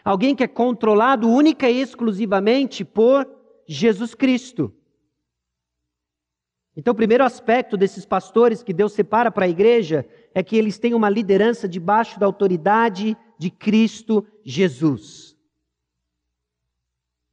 [0.04, 3.28] Alguém que é controlado única e exclusivamente por
[3.66, 4.74] Jesus Cristo.
[6.76, 10.78] Então, o primeiro aspecto desses pastores que Deus separa para a igreja é que eles
[10.78, 15.36] têm uma liderança debaixo da autoridade de Cristo Jesus.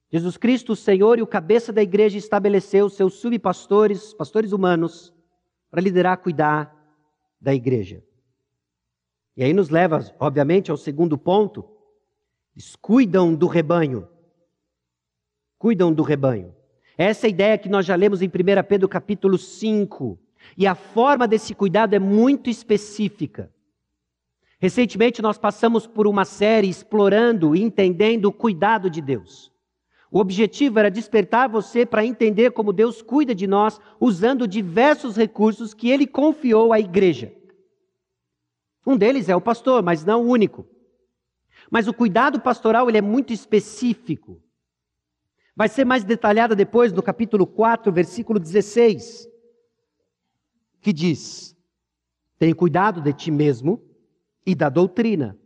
[0.10, 5.14] Jesus Cristo, o Senhor e o cabeça da igreja, estabeleceu seus subpastores, pastores humanos,
[5.70, 6.74] para liderar, cuidar
[7.40, 8.04] da igreja.
[9.36, 11.64] E aí nos leva, obviamente, ao segundo ponto.
[12.58, 14.08] Eles cuidam do rebanho.
[15.60, 16.56] Cuidam do rebanho.
[16.98, 18.32] Essa é a ideia que nós já lemos em 1
[18.68, 20.18] Pedro capítulo 5.
[20.58, 23.54] E a forma desse cuidado é muito específica.
[24.60, 29.52] Recentemente nós passamos por uma série explorando e entendendo o cuidado de Deus.
[30.10, 35.76] O objetivo era despertar você para entender como Deus cuida de nós usando diversos recursos
[35.76, 37.32] que ele confiou à igreja.
[38.84, 40.68] Um deles é o pastor, mas não o único.
[41.70, 44.42] Mas o cuidado pastoral ele é muito específico.
[45.56, 49.28] Vai ser mais detalhada depois no capítulo 4, versículo 16,
[50.80, 51.56] que diz:
[52.38, 53.82] Tenha cuidado de ti mesmo
[54.46, 55.38] e da doutrina.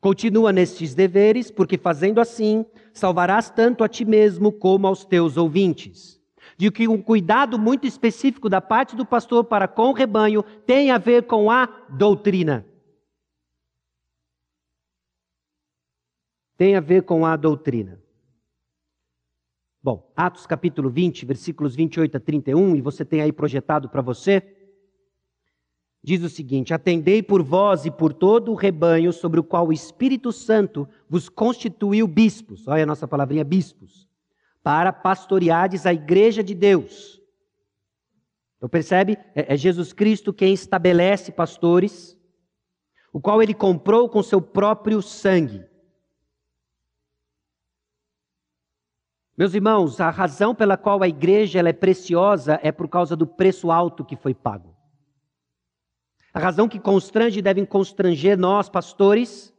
[0.00, 6.20] Continua nestes deveres, porque fazendo assim, salvarás tanto a ti mesmo como aos teus ouvintes.
[6.56, 10.90] De que um cuidado muito específico da parte do pastor para com o rebanho tem
[10.90, 12.66] a ver com a doutrina.
[16.58, 17.98] Tem a ver com a doutrina.
[19.82, 24.58] Bom, Atos capítulo 20, versículos 28 a 31, e você tem aí projetado para você
[26.02, 29.72] diz o seguinte: Atendei por vós e por todo o rebanho sobre o qual o
[29.72, 32.66] Espírito Santo vos constituiu bispos.
[32.66, 34.08] Olha a nossa palavrinha bispos.
[34.62, 37.20] Para pastoreardes a igreja de Deus.
[38.56, 39.18] Então percebe?
[39.34, 42.18] É, é Jesus Cristo quem estabelece pastores,
[43.12, 45.64] o qual ele comprou com seu próprio sangue.
[49.38, 53.70] Meus irmãos, a razão pela qual a igreja é preciosa é por causa do preço
[53.70, 54.74] alto que foi pago.
[56.34, 59.54] A razão que constrange e devem constranger nós, pastores,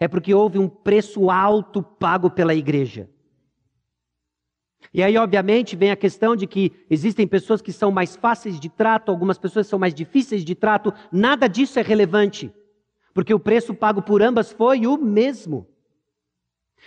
[0.00, 3.08] é porque houve um preço alto pago pela igreja.
[4.92, 8.68] E aí, obviamente, vem a questão de que existem pessoas que são mais fáceis de
[8.68, 10.92] trato, algumas pessoas são mais difíceis de trato.
[11.12, 12.52] Nada disso é relevante,
[13.14, 15.69] porque o preço pago por ambas foi o mesmo.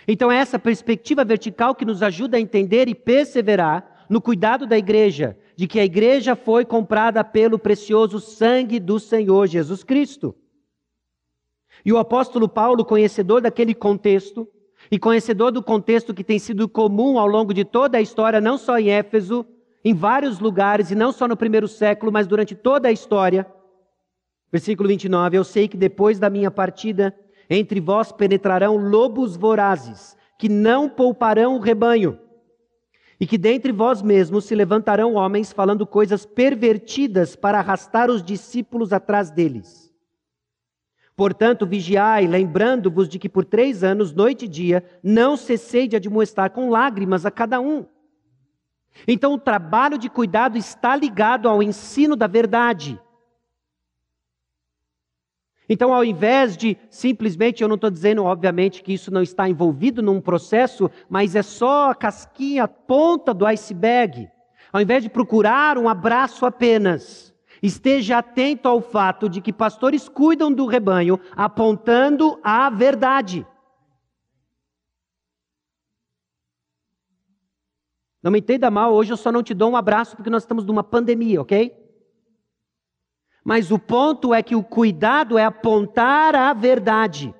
[0.06, 4.76] Então, é essa perspectiva vertical que nos ajuda a entender e perseverar no cuidado da
[4.76, 10.34] igreja, de que a igreja foi comprada pelo precioso sangue do Senhor Jesus Cristo.
[11.84, 14.48] E o apóstolo Paulo, conhecedor daquele contexto,
[14.90, 18.58] e conhecedor do contexto que tem sido comum ao longo de toda a história, não
[18.58, 19.46] só em Éfeso,
[19.84, 23.46] em vários lugares, e não só no primeiro século, mas durante toda a história.
[24.50, 27.14] Versículo 29: Eu sei que depois da minha partida,
[27.48, 32.18] entre vós penetrarão lobos vorazes, que não pouparão o rebanho
[33.18, 38.92] e que dentre vós mesmos se levantarão homens falando coisas pervertidas para arrastar os discípulos
[38.92, 39.92] atrás deles.
[41.16, 46.50] Portanto, vigiai, lembrando-vos de que por três anos, noite e dia, não cessei de admoestar
[46.50, 47.86] com lágrimas a cada um.
[49.06, 53.00] Então, o trabalho de cuidado está ligado ao ensino da verdade.
[55.68, 60.02] Então, ao invés de simplesmente, eu não estou dizendo, obviamente, que isso não está envolvido
[60.02, 64.28] num processo, mas é só a casquinha, a ponta do iceberg.
[64.72, 70.52] Ao invés de procurar um abraço apenas, esteja atento ao fato de que pastores cuidam
[70.52, 73.46] do rebanho apontando a verdade.
[78.22, 80.64] Não me entenda mal, hoje eu só não te dou um abraço porque nós estamos
[80.64, 81.83] numa pandemia, ok?
[83.44, 87.34] Mas o ponto é que o cuidado é apontar a verdade.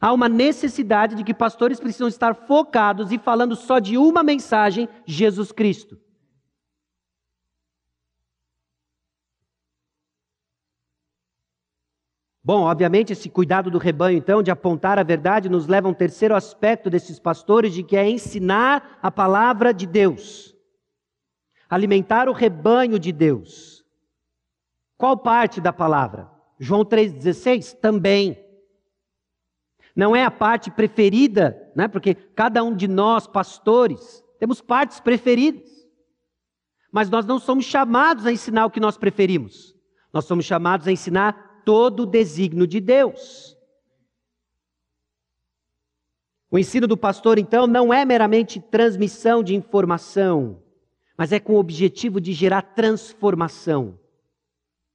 [0.00, 4.88] Há uma necessidade de que pastores precisam estar focados e falando só de uma mensagem:
[5.06, 5.96] Jesus Cristo.
[12.44, 15.94] Bom, obviamente, esse cuidado do rebanho, então, de apontar a verdade, nos leva a um
[15.94, 20.52] terceiro aspecto desses pastores, de que é ensinar a palavra de Deus,
[21.70, 23.71] alimentar o rebanho de Deus.
[25.02, 26.30] Qual parte da palavra?
[26.60, 27.74] João 3,16?
[27.80, 28.38] Também.
[29.96, 31.88] Não é a parte preferida, né?
[31.88, 35.68] porque cada um de nós, pastores, temos partes preferidas.
[36.92, 39.74] Mas nós não somos chamados a ensinar o que nós preferimos.
[40.12, 43.58] Nós somos chamados a ensinar todo o desígnio de Deus.
[46.48, 50.62] O ensino do pastor, então, não é meramente transmissão de informação,
[51.18, 53.98] mas é com o objetivo de gerar transformação.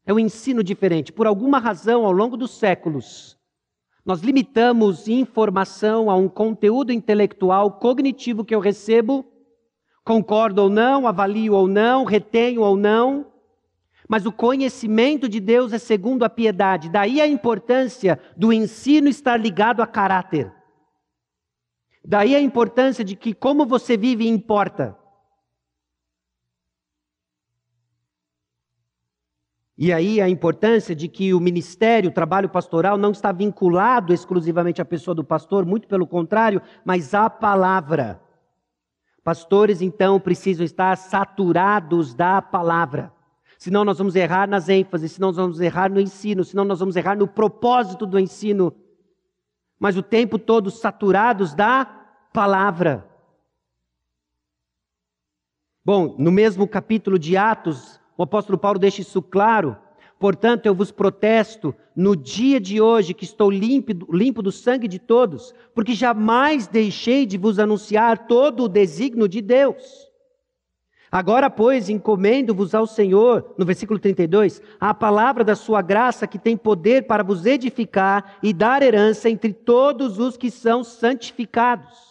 [0.08, 1.12] É um ensino diferente.
[1.12, 3.38] Por alguma razão, ao longo dos séculos,
[4.06, 9.26] nós limitamos informação a um conteúdo intelectual cognitivo que eu recebo,
[10.06, 13.34] concordo ou não, avalio ou não, retenho ou não.
[14.08, 16.90] Mas o conhecimento de Deus é segundo a piedade.
[16.90, 20.50] Daí a importância do ensino estar ligado a caráter.
[22.02, 24.98] Daí a importância de que como você vive importa.
[29.78, 34.82] E aí a importância de que o ministério, o trabalho pastoral não está vinculado exclusivamente
[34.82, 38.20] à pessoa do pastor, muito pelo contrário, mas à palavra.
[39.24, 43.14] Pastores, então, precisam estar saturados da palavra.
[43.60, 46.96] Senão nós vamos errar nas ênfases, senão nós vamos errar no ensino, senão nós vamos
[46.96, 48.74] errar no propósito do ensino.
[49.80, 51.86] Mas o tempo todo saturados da
[52.34, 53.08] palavra.
[55.86, 59.78] Bom, no mesmo capítulo de Atos, o apóstolo Paulo deixa isso claro.
[60.20, 64.98] Portanto, eu vos protesto no dia de hoje que estou limpo, limpo do sangue de
[64.98, 70.08] todos, porque jamais deixei de vos anunciar todo o desígnio de Deus.
[71.12, 76.58] Agora, pois, encomendo-vos ao Senhor, no versículo 32, a palavra da sua graça que tem
[76.58, 82.07] poder para vos edificar e dar herança entre todos os que são santificados.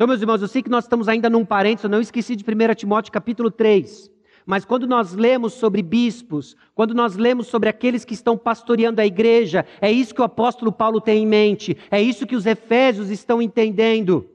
[0.00, 2.42] Então, meus irmãos, eu sei que nós estamos ainda num parênteses, eu não esqueci de
[2.42, 4.10] 1 Timóteo capítulo 3.
[4.46, 9.04] Mas quando nós lemos sobre bispos, quando nós lemos sobre aqueles que estão pastoreando a
[9.04, 13.10] igreja, é isso que o apóstolo Paulo tem em mente, é isso que os efésios
[13.10, 14.26] estão entendendo.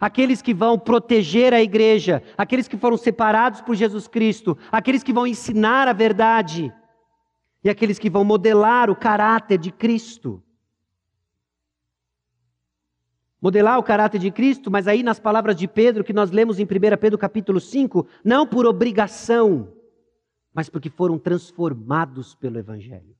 [0.00, 5.12] Aqueles que vão proteger a igreja, aqueles que foram separados por Jesus Cristo, aqueles que
[5.12, 6.72] vão ensinar a verdade
[7.64, 10.40] e aqueles que vão modelar o caráter de Cristo
[13.42, 16.64] modelar o caráter de Cristo, mas aí nas palavras de Pedro, que nós lemos em
[16.64, 19.76] 1 Pedro capítulo 5, não por obrigação,
[20.54, 23.16] mas porque foram transformados pelo Evangelho.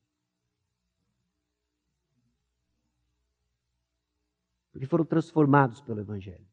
[4.71, 6.47] Porque foram transformados pelo Evangelho.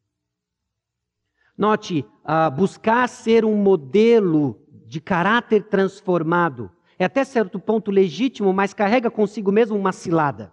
[1.56, 8.74] Note, uh, buscar ser um modelo de caráter transformado é até certo ponto legítimo, mas
[8.74, 10.52] carrega consigo mesmo uma cilada.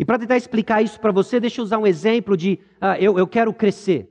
[0.00, 3.18] E para tentar explicar isso para você, deixa eu usar um exemplo de uh, eu,
[3.18, 4.10] eu quero crescer.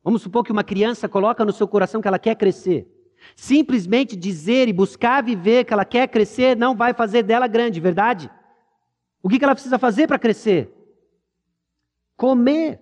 [0.00, 2.86] Vamos supor que uma criança coloca no seu coração que ela quer crescer.
[3.34, 8.30] Simplesmente dizer e buscar viver que ela quer crescer não vai fazer dela grande, verdade?
[9.20, 10.72] O que, ela precisa fazer para crescer?
[12.16, 12.80] Comer.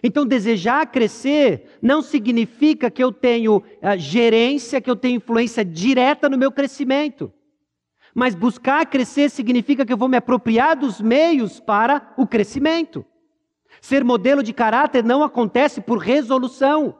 [0.00, 6.28] Então, desejar crescer não significa que eu tenho uh, gerência, que eu tenho influência direta
[6.28, 7.32] no meu crescimento.
[8.16, 13.04] Mas buscar crescer significa que eu vou me apropriar dos meios para o crescimento.
[13.78, 16.98] Ser modelo de caráter não acontece por resolução.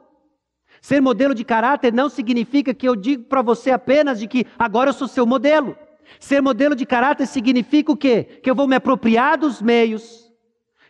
[0.79, 4.91] Ser modelo de caráter não significa que eu digo para você apenas de que agora
[4.91, 5.75] eu sou seu modelo.
[6.19, 8.23] Ser modelo de caráter significa o quê?
[8.43, 10.31] Que eu vou me apropriar dos meios,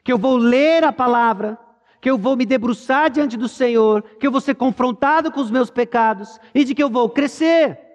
[0.04, 1.58] que eu vou ler a palavra,
[2.02, 5.50] que eu vou me debruçar diante do Senhor, que eu vou ser confrontado com os
[5.50, 7.87] meus pecados e de que eu vou crescer.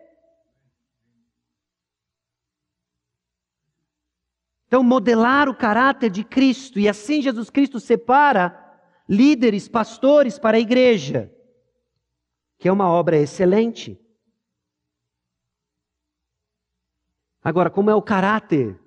[4.72, 8.58] Então, modelar o caráter de Cristo, e assim Jesus Cristo separa
[9.06, 11.30] líderes, pastores para a igreja,
[12.56, 14.00] que é uma obra excelente.
[17.44, 18.80] Agora, como é o caráter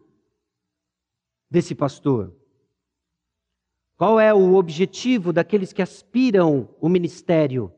[1.51, 2.36] desse pastor?
[3.95, 7.71] Qual é o objetivo daqueles que aspiram o ministério?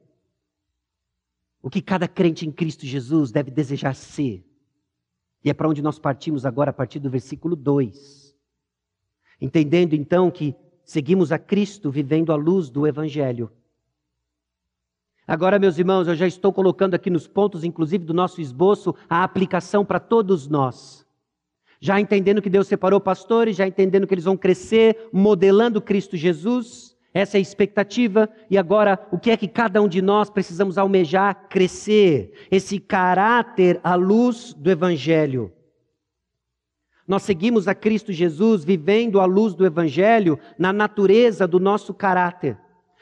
[1.61, 4.46] O que cada crente em Cristo Jesus deve desejar ser?
[5.47, 8.35] E é para onde nós partimos agora, a partir do versículo 2.
[9.39, 13.49] Entendendo então que seguimos a Cristo vivendo à luz do Evangelho.
[15.25, 19.23] Agora, meus irmãos, eu já estou colocando aqui nos pontos, inclusive do nosso esboço, a
[19.23, 21.07] aplicação para todos nós.
[21.79, 26.96] Já entendendo que Deus separou pastores, já entendendo que eles vão crescer modelando Cristo Jesus.
[27.17, 28.29] Essa é a expectativa.
[28.47, 32.31] E agora, o que é que cada um de nós precisamos almejar crescer?
[32.51, 35.51] Esse caráter à luz do Evangelho.
[37.07, 42.55] Nós seguimos a Cristo Jesus vivendo à luz do Evangelho na natureza do nosso caráter.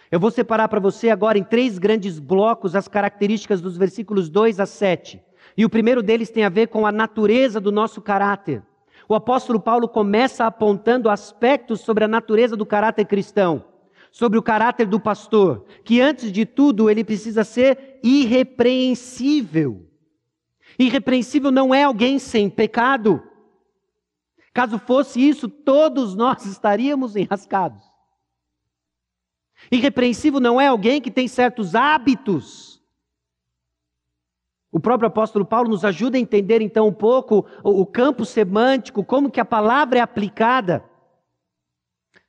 [0.09, 4.61] Eu vou separar para você agora em três grandes blocos as características dos versículos 2
[4.61, 5.22] a 7.
[5.57, 8.63] E o primeiro deles tem a ver com a natureza do nosso caráter.
[9.09, 13.75] O apóstolo Paulo começa apontando aspectos sobre a natureza do caráter cristão
[14.16, 19.91] sobre o caráter do pastor, que antes de tudo ele precisa ser irrepreensível.
[20.80, 23.22] Irrepreensível não é alguém sem pecado.
[24.53, 27.84] Caso fosse isso, todos nós estaríamos enrascados.
[29.70, 32.82] Irrepreensível não é alguém que tem certos hábitos.
[34.72, 39.30] O próprio apóstolo Paulo nos ajuda a entender então um pouco o campo semântico, como
[39.30, 40.89] que a palavra é aplicada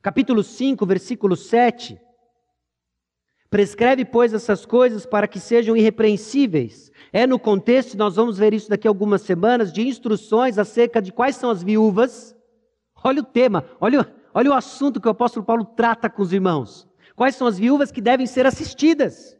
[0.06, 2.00] capítulo 5, versículo 7.
[3.50, 6.92] Prescreve, pois, essas coisas para que sejam irrepreensíveis.
[7.12, 11.10] É no contexto, nós vamos ver isso daqui a algumas semanas, de instruções acerca de
[11.10, 12.36] quais são as viúvas.
[13.02, 16.86] Olha o tema, olha, olha o assunto que o apóstolo Paulo trata com os irmãos.
[17.16, 19.36] Quais são as viúvas que devem ser assistidas?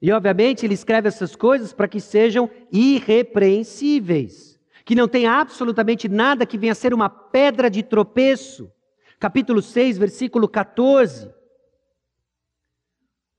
[0.00, 4.53] E, obviamente, ele escreve essas coisas para que sejam irrepreensíveis,
[4.84, 8.70] que não tenha absolutamente nada que venha a ser uma pedra de tropeço.
[9.18, 11.32] Capítulo 6, versículo 14.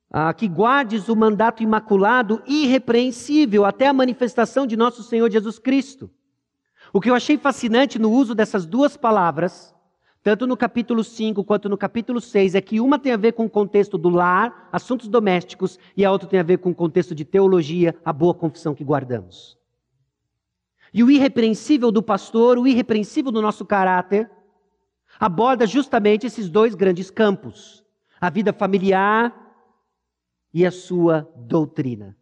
[0.10, 6.10] Ah, que guardes o mandato imaculado, irrepreensível, até a manifestação de nosso Senhor Jesus Cristo.
[6.93, 9.76] O que eu achei fascinante no uso dessas duas palavras
[10.26, 13.46] tanto no capítulo 5 quanto no capítulo 6, é que uma tem a ver com
[13.46, 17.14] o contexto do lar, assuntos domésticos, e a outra tem a ver com o contexto
[17.14, 19.55] de teologia, a boa confissão que guardamos.
[20.96, 24.32] E o irrepreensível do pastor, o irrepreensível do nosso caráter,
[25.20, 27.84] aborda justamente esses dois grandes campos:
[28.20, 29.36] a vida familiar
[30.54, 32.16] e a sua doutrina.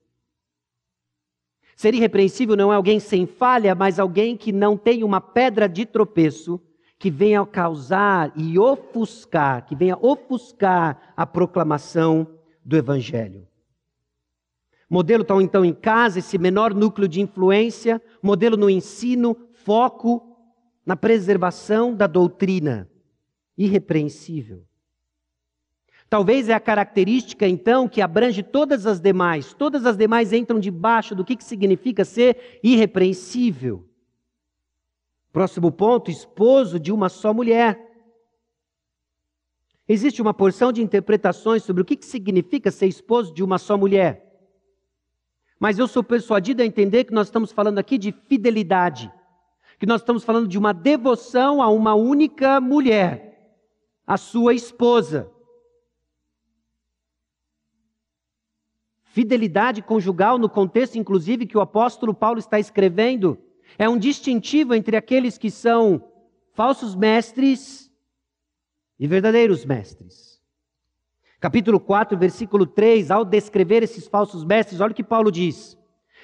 [1.76, 5.86] Ser irrepreensível não é alguém sem falha, mas alguém que não tem uma pedra de
[5.86, 6.60] tropeço
[6.98, 12.28] que venha causar e ofuscar, que venha ofuscar a proclamação
[12.66, 13.48] do Evangelho.
[14.94, 20.38] Modelo tal então em casa, esse menor núcleo de influência, modelo no ensino, foco
[20.86, 22.88] na preservação da doutrina,
[23.58, 24.64] irrepreensível.
[26.08, 29.52] Talvez é a característica, então, que abrange todas as demais.
[29.56, 33.90] Todas as demais entram debaixo do que, que significa ser irrepreensível.
[35.32, 37.80] Próximo ponto: esposo de uma só mulher.
[39.90, 44.23] Existe uma porção de interpretações sobre o que significa ser esposo de uma só mulher.
[45.64, 49.10] Mas eu sou persuadido a entender que nós estamos falando aqui de fidelidade,
[49.80, 53.56] que nós estamos falando de uma devoção a uma única mulher,
[54.06, 55.32] a sua esposa.
[59.06, 63.38] Fidelidade conjugal, no contexto, inclusive, que o apóstolo Paulo está escrevendo,
[63.78, 66.12] é um distintivo entre aqueles que são
[66.52, 67.90] falsos mestres
[69.00, 70.33] e verdadeiros mestres.
[71.44, 75.78] Capítulo 4, versículo 3, ao descrever esses falsos mestres, olha o que Paulo diz: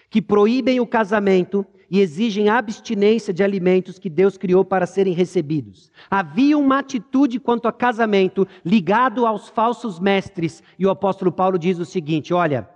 [0.09, 5.91] que proíbem o casamento e exigem abstinência de alimentos que Deus criou para serem recebidos.
[6.09, 11.79] Havia uma atitude quanto a casamento ligado aos falsos mestres, e o apóstolo Paulo diz
[11.79, 12.69] o seguinte: olha,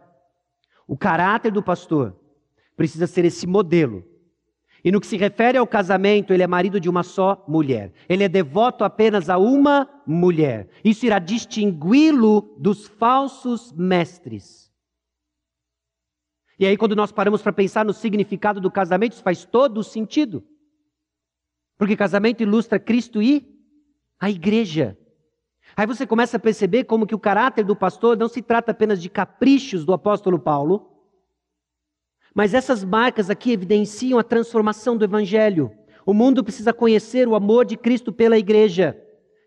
[0.86, 2.14] o caráter do pastor
[2.76, 4.04] precisa ser esse modelo
[4.84, 7.94] e no que se refere ao casamento, ele é marido de uma só mulher.
[8.10, 10.68] Ele é devoto apenas a uma mulher.
[10.84, 14.70] Isso irá distingui-lo dos falsos mestres.
[16.60, 19.84] E aí, quando nós paramos para pensar no significado do casamento, isso faz todo o
[19.84, 20.44] sentido.
[21.78, 23.48] Porque casamento ilustra Cristo e
[24.20, 24.98] a igreja.
[25.78, 29.02] Aí você começa a perceber como que o caráter do pastor não se trata apenas
[29.02, 30.93] de caprichos do apóstolo Paulo,
[32.34, 35.72] mas essas marcas aqui evidenciam a transformação do Evangelho.
[36.06, 39.00] O mundo precisa conhecer o amor de Cristo pela igreja.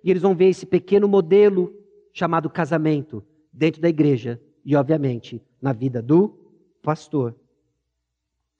[0.04, 1.74] E eles vão ver esse pequeno modelo
[2.12, 6.38] chamado casamento dentro da igreja e, obviamente, na vida do
[6.82, 7.34] pastor.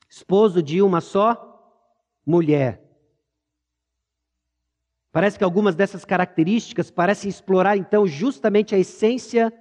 [0.09, 1.53] Esposo de uma só
[2.25, 2.83] mulher.
[5.13, 9.53] Parece que algumas dessas características parecem explorar então justamente a essência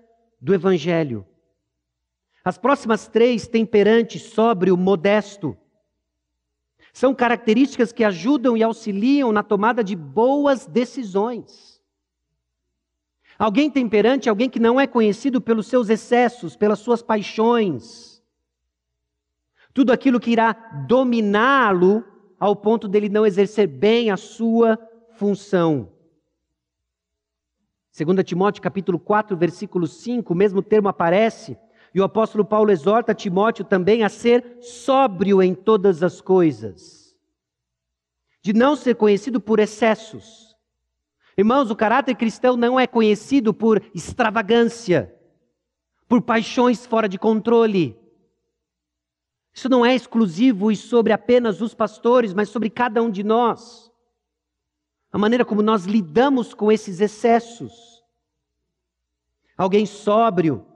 [0.41, 1.25] do Evangelho.
[2.45, 5.57] As próximas três, temperante, sóbrio, modesto,
[6.93, 11.81] são características que ajudam e auxiliam na tomada de boas decisões.
[13.39, 18.23] Alguém temperante é alguém que não é conhecido pelos seus excessos, pelas suas paixões.
[19.73, 20.53] Tudo aquilo que irá
[20.87, 22.05] dominá-lo
[22.39, 24.77] ao ponto dele não exercer bem a sua
[25.15, 25.91] função.
[27.97, 31.57] 2 Timóteo capítulo 4, versículo 5, o mesmo termo aparece
[31.95, 37.15] e o apóstolo Paulo exorta Timóteo também a ser sóbrio em todas as coisas,
[38.41, 40.53] de não ser conhecido por excessos.
[41.37, 45.17] Irmãos, o caráter cristão não é conhecido por extravagância,
[46.05, 47.97] por paixões fora de controle.
[49.53, 53.89] Isso não é exclusivo e sobre apenas os pastores, mas sobre cada um de nós.
[55.13, 58.03] A maneira como nós lidamos com esses excessos.
[59.57, 60.74] Alguém sóbrio,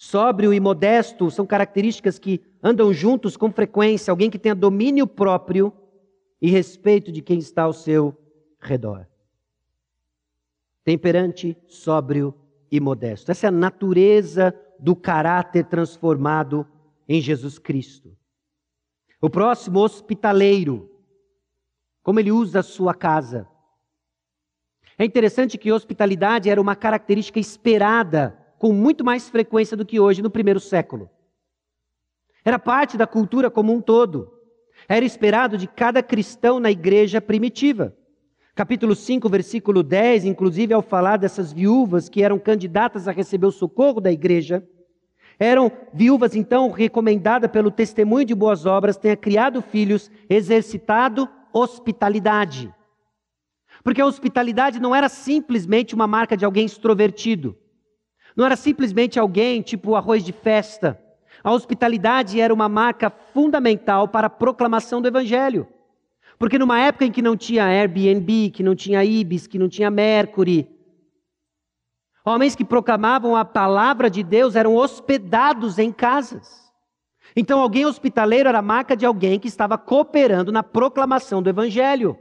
[0.00, 4.12] Sóbrio e modesto são características que andam juntos com frequência.
[4.12, 5.72] Alguém que tenha domínio próprio
[6.40, 8.16] e respeito de quem está ao seu
[8.60, 9.08] redor.
[10.84, 12.32] Temperante, sóbrio
[12.70, 13.32] e modesto.
[13.32, 16.64] Essa é a natureza do caráter transformado
[17.08, 18.16] em Jesus Cristo.
[19.20, 20.88] O próximo, hospitaleiro.
[22.04, 23.48] Como ele usa a sua casa.
[24.96, 30.22] É interessante que hospitalidade era uma característica esperada com muito mais frequência do que hoje
[30.22, 31.08] no primeiro século.
[32.44, 34.32] Era parte da cultura como um todo.
[34.88, 37.94] Era esperado de cada cristão na igreja primitiva.
[38.54, 43.52] Capítulo 5, versículo 10, inclusive ao falar dessas viúvas que eram candidatas a receber o
[43.52, 44.66] socorro da igreja,
[45.38, 52.74] Eram viúvas, então, recomendada pelo testemunho de boas obras, tenha criado filhos, exercitado hospitalidade.
[53.84, 57.56] Porque a hospitalidade não era simplesmente uma marca de alguém extrovertido.
[58.38, 60.96] Não era simplesmente alguém tipo arroz de festa.
[61.42, 65.66] A hospitalidade era uma marca fundamental para a proclamação do evangelho.
[66.38, 69.90] Porque numa época em que não tinha Airbnb, que não tinha Ibis, que não tinha
[69.90, 70.68] Mercury,
[72.24, 76.70] Homens que proclamavam a palavra de Deus eram hospedados em casas.
[77.34, 82.18] Então, alguém hospitaleiro era a marca de alguém que estava cooperando na proclamação do Evangelho.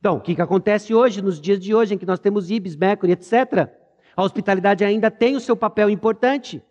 [0.00, 2.74] Então, o que, que acontece hoje, nos dias de hoje, em que nós temos Ibis,
[2.74, 3.81] Mercury, etc.?
[4.16, 6.62] A hospitalidade ainda tem o seu papel importante.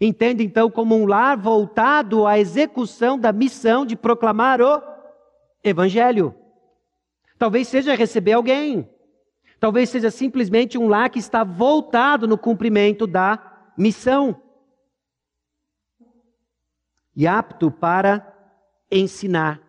[0.00, 4.82] Entende, então, como um lar voltado à execução da missão de proclamar o
[5.62, 6.34] Evangelho.
[7.38, 8.88] Talvez seja receber alguém,
[9.62, 14.42] Talvez seja simplesmente um lar que está voltado no cumprimento da missão
[17.14, 18.26] e apto para
[18.90, 19.60] ensinar.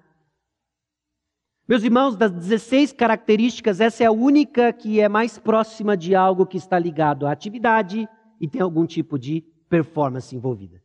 [1.74, 6.46] Meus irmãos, das 16 características, essa é a única que é mais próxima de algo
[6.46, 8.08] que está ligado à atividade
[8.40, 10.80] e tem algum tipo de performance envolvida.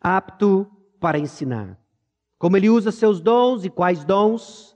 [0.00, 0.66] Apto
[0.98, 1.78] para ensinar.
[2.38, 4.74] Como ele usa seus dons e quais dons,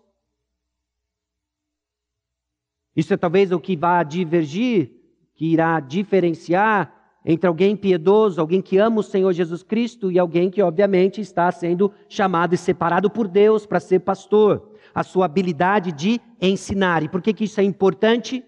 [2.95, 4.93] isso é talvez o que vai divergir,
[5.33, 6.94] que irá diferenciar
[7.25, 11.51] entre alguém piedoso, alguém que ama o Senhor Jesus Cristo e alguém que, obviamente, está
[11.51, 14.71] sendo chamado e separado por Deus para ser pastor.
[14.95, 17.03] A sua habilidade de ensinar.
[17.03, 18.45] E por que, que isso é importante?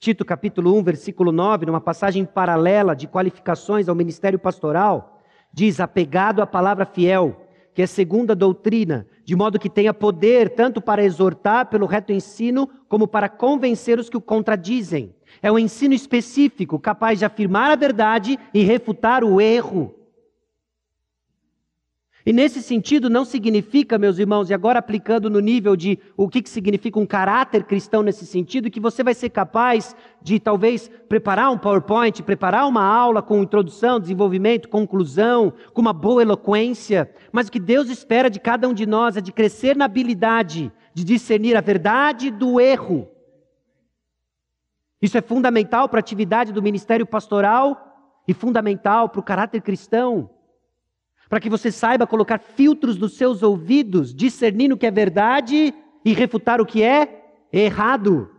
[0.00, 5.20] Tito capítulo 1, versículo 9, numa passagem paralela de qualificações ao ministério pastoral,
[5.52, 7.44] diz: apegado à palavra fiel
[7.78, 12.68] que é segunda doutrina, de modo que tenha poder tanto para exortar pelo reto ensino,
[12.88, 15.14] como para convencer os que o contradizem.
[15.42, 19.94] É um ensino específico, capaz de afirmar a verdade e refutar o erro.
[22.28, 26.42] E nesse sentido, não significa, meus irmãos, e agora aplicando no nível de o que,
[26.42, 31.50] que significa um caráter cristão nesse sentido, que você vai ser capaz de talvez preparar
[31.50, 37.50] um PowerPoint, preparar uma aula com introdução, desenvolvimento, conclusão, com uma boa eloquência, mas o
[37.50, 41.56] que Deus espera de cada um de nós é de crescer na habilidade de discernir
[41.56, 43.08] a verdade do erro.
[45.00, 50.30] Isso é fundamental para a atividade do ministério pastoral e fundamental para o caráter cristão
[51.28, 55.74] para que você saiba colocar filtros nos seus ouvidos, discernindo o que é verdade
[56.04, 58.30] e refutar o que é errado.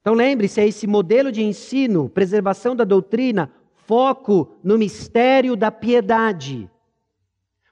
[0.00, 3.52] Então lembre-se, é esse modelo de ensino, preservação da doutrina,
[3.86, 6.68] foco no mistério da piedade.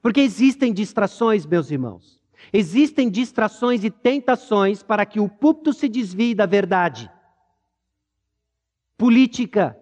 [0.02, 2.19] Porque existem distrações, meus irmãos.
[2.52, 7.10] Existem distrações e tentações para que o púlpito se desvie da verdade.
[8.96, 9.80] Política,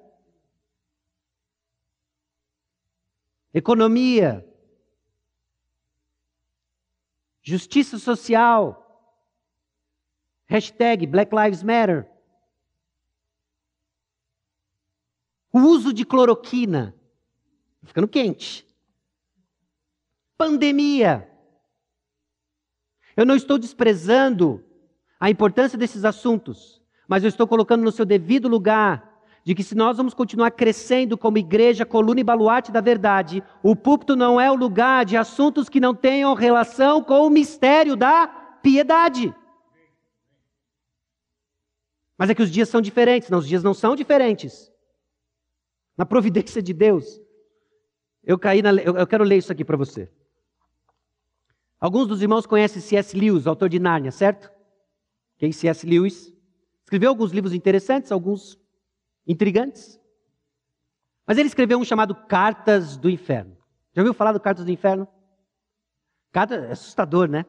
[3.54, 4.46] economia,
[7.42, 8.84] justiça social,
[10.46, 12.10] hashtag Black Lives Matter,
[15.52, 16.94] o uso de cloroquina,
[17.82, 18.66] ficando quente,
[20.36, 21.28] pandemia.
[23.18, 24.64] Eu não estou desprezando
[25.18, 29.74] a importância desses assuntos, mas eu estou colocando no seu devido lugar de que se
[29.74, 34.48] nós vamos continuar crescendo como igreja, coluna e baluarte da verdade, o púlpito não é
[34.48, 38.28] o lugar de assuntos que não tenham relação com o mistério da
[38.62, 39.34] piedade.
[42.16, 44.70] Mas é que os dias são diferentes, não, os dias não são diferentes.
[45.96, 47.20] Na providência de Deus.
[48.22, 50.08] Eu caí na, eu, eu quero ler isso aqui para você.
[51.80, 53.16] Alguns dos irmãos conhecem C.S.
[53.16, 54.50] Lewis, autor de Nárnia, certo?
[55.36, 55.86] Quem C.S.
[55.86, 56.32] Lewis?
[56.82, 58.58] Escreveu alguns livros interessantes, alguns
[59.26, 60.00] intrigantes.
[61.26, 63.56] Mas ele escreveu um chamado Cartas do Inferno.
[63.92, 65.06] Já ouviu falar do Cartas do Inferno?
[66.32, 67.46] Carta é assustador, né?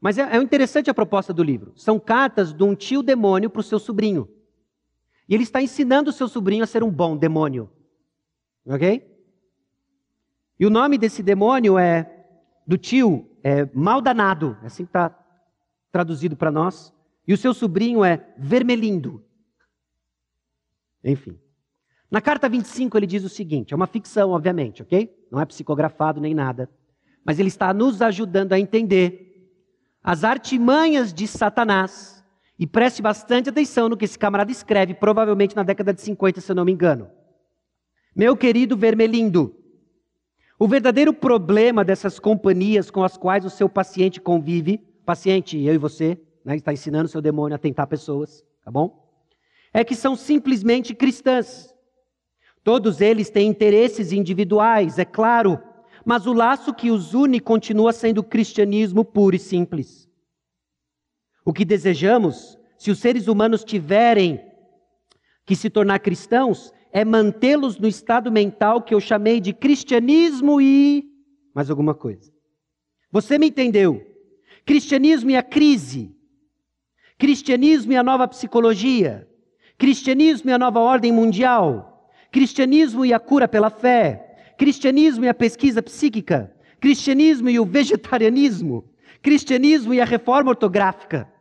[0.00, 1.72] Mas é, é interessante a proposta do livro.
[1.76, 4.28] São cartas de um tio demônio para o seu sobrinho.
[5.28, 7.70] E ele está ensinando o seu sobrinho a ser um bom demônio.
[8.66, 9.06] Ok?
[10.58, 12.24] E o nome desse demônio é
[12.66, 15.16] do tio é mal danado, é assim que está
[15.90, 16.92] traduzido para nós.
[17.26, 19.24] E o seu sobrinho é vermelindo.
[21.04, 21.38] Enfim.
[22.10, 25.14] Na carta 25 ele diz o seguinte: é uma ficção, obviamente, ok?
[25.30, 26.70] Não é psicografado nem nada.
[27.24, 29.28] Mas ele está nos ajudando a entender
[30.02, 32.24] as artimanhas de Satanás.
[32.58, 36.50] E preste bastante atenção no que esse camarada escreve, provavelmente na década de 50, se
[36.50, 37.08] eu não me engano.
[38.16, 39.54] Meu querido Vermelindo,
[40.58, 45.78] o verdadeiro problema dessas companhias com as quais o seu paciente convive, paciente, eu e
[45.78, 49.06] você, né, está ensinando o seu demônio a tentar pessoas, tá bom?
[49.72, 51.72] É que são simplesmente cristãs.
[52.64, 55.60] Todos eles têm interesses individuais, é claro,
[56.04, 60.08] mas o laço que os une continua sendo o cristianismo puro e simples.
[61.44, 64.44] O que desejamos, se os seres humanos tiverem
[65.46, 71.04] que se tornar cristãos, é mantê-los no estado mental que eu chamei de cristianismo e
[71.54, 72.32] mais alguma coisa.
[73.10, 74.04] Você me entendeu?
[74.64, 76.14] Cristianismo e a crise.
[77.18, 79.28] Cristianismo e a nova psicologia.
[79.76, 82.10] Cristianismo e a nova ordem mundial.
[82.30, 84.54] Cristianismo e a cura pela fé.
[84.58, 86.54] Cristianismo e a pesquisa psíquica.
[86.80, 88.88] Cristianismo e o vegetarianismo.
[89.22, 91.32] Cristianismo e a reforma ortográfica.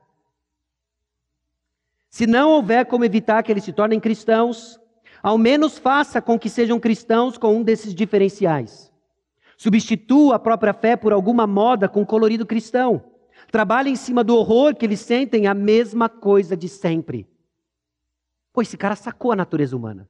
[2.09, 4.79] Se não houver como evitar que eles se tornem cristãos,
[5.21, 8.91] ao menos faça com que sejam cristãos com um desses diferenciais.
[9.57, 13.03] Substitua a própria fé por alguma moda com colorido cristão.
[13.51, 17.27] Trabalhe em cima do horror que eles sentem a mesma coisa de sempre.
[18.53, 20.07] Pô, esse cara sacou a natureza humana.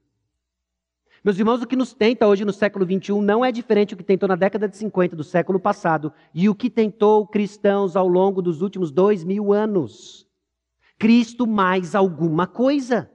[1.23, 4.03] Meus irmãos, o que nos tenta hoje no século XXI não é diferente do que
[4.03, 8.41] tentou na década de 50 do século passado e o que tentou cristãos ao longo
[8.41, 10.27] dos últimos dois mil anos.
[10.97, 13.11] Cristo mais alguma coisa.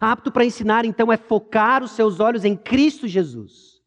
[0.00, 3.82] Apto para ensinar, então, é focar os seus olhos em Cristo Jesus.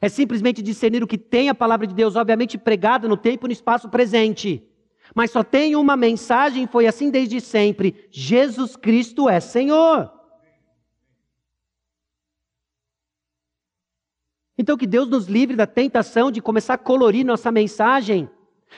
[0.00, 3.48] É simplesmente discernir o que tem a palavra de Deus, obviamente pregada no tempo e
[3.48, 4.66] no espaço presente.
[5.14, 10.10] Mas só tem uma mensagem, foi assim desde sempre: Jesus Cristo é Senhor.
[14.56, 18.28] Então, que Deus nos livre da tentação de começar a colorir nossa mensagem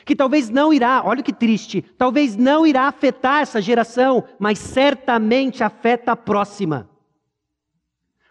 [0.04, 5.62] que talvez não irá, olha que triste, talvez não irá afetar essa geração, mas certamente
[5.62, 6.88] afeta a próxima.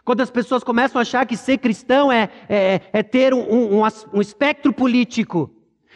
[0.04, 3.82] Quando as pessoas começam a achar que ser cristão é, é, é ter um, um,
[4.12, 5.50] um espectro político,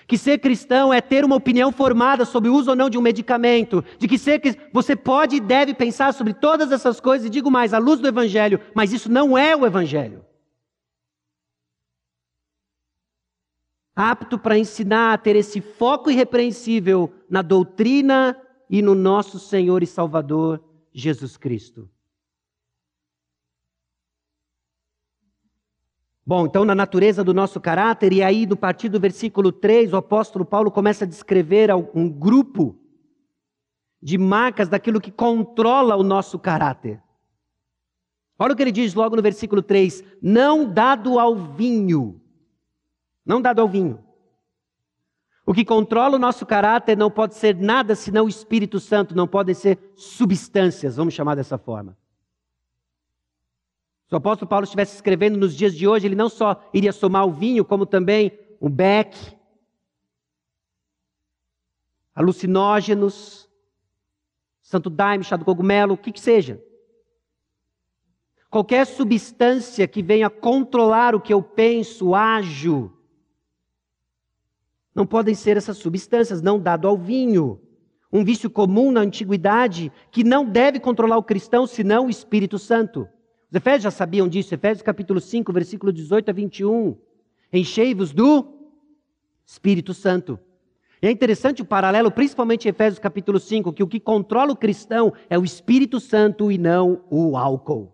[0.06, 3.02] que ser cristão é ter uma opinião formada sobre o uso ou não de um
[3.02, 4.40] medicamento, de que ser
[4.72, 8.08] você pode e deve pensar sobre todas essas coisas, e digo mais, à luz do
[8.08, 10.24] Evangelho, mas isso não é o Evangelho.
[13.95, 18.36] Apto para ensinar a ter esse foco irrepreensível na doutrina
[18.68, 21.88] e no nosso Senhor e Salvador Jesus Cristo.
[26.26, 29.97] Bom, então, na natureza do nosso caráter, e aí no partir do versículo 3, o
[29.97, 32.78] apóstolo Paulo começa a descrever um grupo
[34.03, 37.03] de marcas daquilo que controla o nosso caráter.
[38.38, 42.20] Olha o que ele diz logo no versículo 3: Não dado ao vinho,
[43.25, 44.05] não dado ao vinho.
[45.47, 49.29] O que controla o nosso caráter não pode ser nada senão o Espírito Santo, não
[49.29, 51.97] podem ser substâncias, vamos chamar dessa forma.
[54.09, 57.27] Se o apóstolo Paulo estivesse escrevendo nos dias de hoje, ele não só iria somar
[57.27, 59.16] o vinho, como também o beck,
[62.14, 63.49] alucinógenos,
[64.62, 66.62] santo daime, chá do cogumelo, o que que seja.
[68.49, 72.93] Qualquer substância que venha controlar o que eu penso, ajo,
[74.95, 77.61] não podem ser essas substâncias, não dado ao vinho.
[78.12, 83.09] Um vício comum na antiguidade que não deve controlar o cristão, senão o Espírito Santo.
[83.51, 86.97] Os Efésios já sabiam disso, Efésios capítulo 5, versículo 18 a 21.
[87.53, 88.47] Enchei-vos do
[89.45, 90.38] Espírito Santo.
[91.03, 94.57] E é interessante o paralelo, principalmente em Efésios capítulo 5, que o que controla o
[94.57, 97.93] cristão é o Espírito Santo e não o álcool.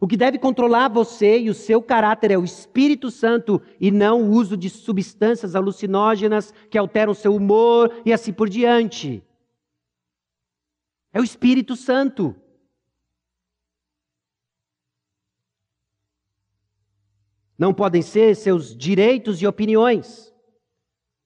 [0.00, 4.22] O que deve controlar você e o seu caráter é o Espírito Santo e não
[4.22, 9.22] o uso de substâncias alucinógenas que alteram seu humor e assim por diante.
[11.12, 12.34] É o Espírito Santo.
[17.56, 20.34] Não podem ser seus direitos e opiniões.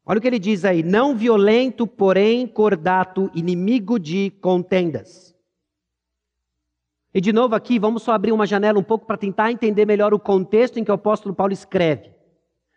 [0.05, 5.38] Olha o que ele diz aí: não violento, porém cordato, inimigo de contendas.
[7.19, 10.15] E de novo aqui, vamos só abrir uma janela um pouco para tentar entender melhor
[10.15, 12.13] o contexto em que o apóstolo Paulo escreve.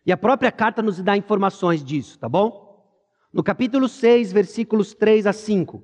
[0.04, 2.84] E a própria carta nos dá informações disso, tá bom?
[3.32, 5.84] No capítulo 6, versículos 3 a 5.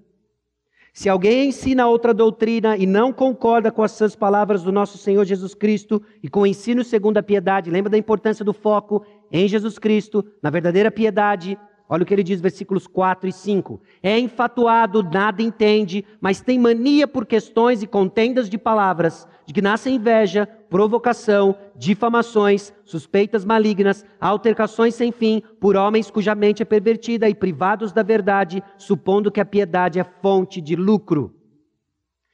[0.91, 5.23] Se alguém ensina outra doutrina e não concorda com as sãs palavras do nosso Senhor
[5.23, 9.47] Jesus Cristo e com o ensino segundo a piedade, lembra da importância do foco em
[9.47, 11.59] Jesus Cristo, na verdadeira piedade,
[11.89, 13.79] Olha o que ele diz, versículos 4 e 5.
[14.03, 19.61] É enfatuado, nada entende, mas tem mania por questões e contendas de palavras, de que
[19.61, 27.29] nasce inveja, provocação, difamações, suspeitas malignas, altercações sem fim, por homens cuja mente é pervertida
[27.29, 31.33] e privados da verdade, supondo que a piedade é fonte de lucro.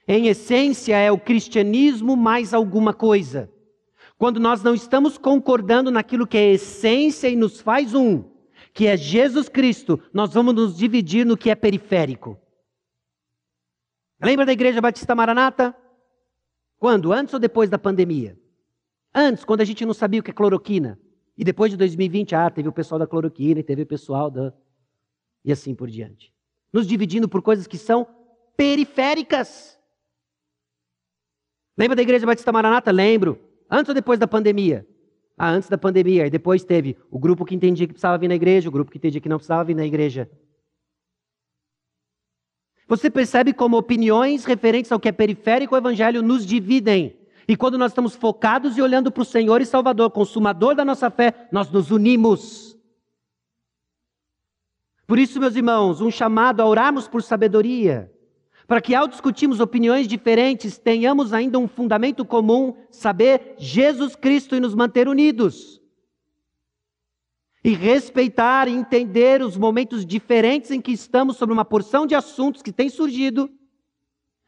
[0.08, 3.52] Em essência, é o cristianismo mais alguma coisa.
[4.18, 8.24] Quando nós não estamos concordando naquilo que é essência e nos faz um,
[8.74, 12.40] que é Jesus Cristo, nós vamos nos dividir no que é periférico.
[14.20, 15.76] Lembra da Igreja Batista Maranata?
[16.78, 17.14] Quando?
[17.14, 18.38] Antes ou depois da pandemia?
[19.14, 21.00] Antes, quando a gente não sabia o que é cloroquina.
[21.38, 24.54] E depois de 2020, ah, teve o pessoal da cloroquina e teve o pessoal da.
[25.46, 26.34] E assim por diante.
[26.72, 28.08] Nos dividindo por coisas que são
[28.58, 29.78] periféricas.
[31.78, 32.92] Lembra da Igreja Batista Maranata?
[32.92, 33.40] Lembro.
[33.70, 34.88] Antes ou depois da pandemia?
[35.46, 36.26] Ah, antes da pandemia.
[36.26, 38.98] E depois teve o grupo que entendia que precisava vir na igreja, o grupo que
[38.98, 40.32] entendia que não precisava vir na igreja.
[42.88, 47.20] Você percebe como opiniões referentes ao que é periférico ao evangelho nos dividem.
[47.46, 51.12] E quando nós estamos focados e olhando para o Senhor e Salvador, consumador da nossa
[51.12, 52.78] fé, nós nos unimos.
[55.06, 58.13] Por isso, meus irmãos, um chamado a orarmos por sabedoria,
[58.74, 64.60] para que ao discutirmos opiniões diferentes, tenhamos ainda um fundamento comum, saber Jesus Cristo e
[64.60, 65.80] nos manter unidos.
[67.64, 72.64] E respeitar e entender os momentos diferentes em que estamos sobre uma porção de assuntos
[72.64, 73.48] que têm surgido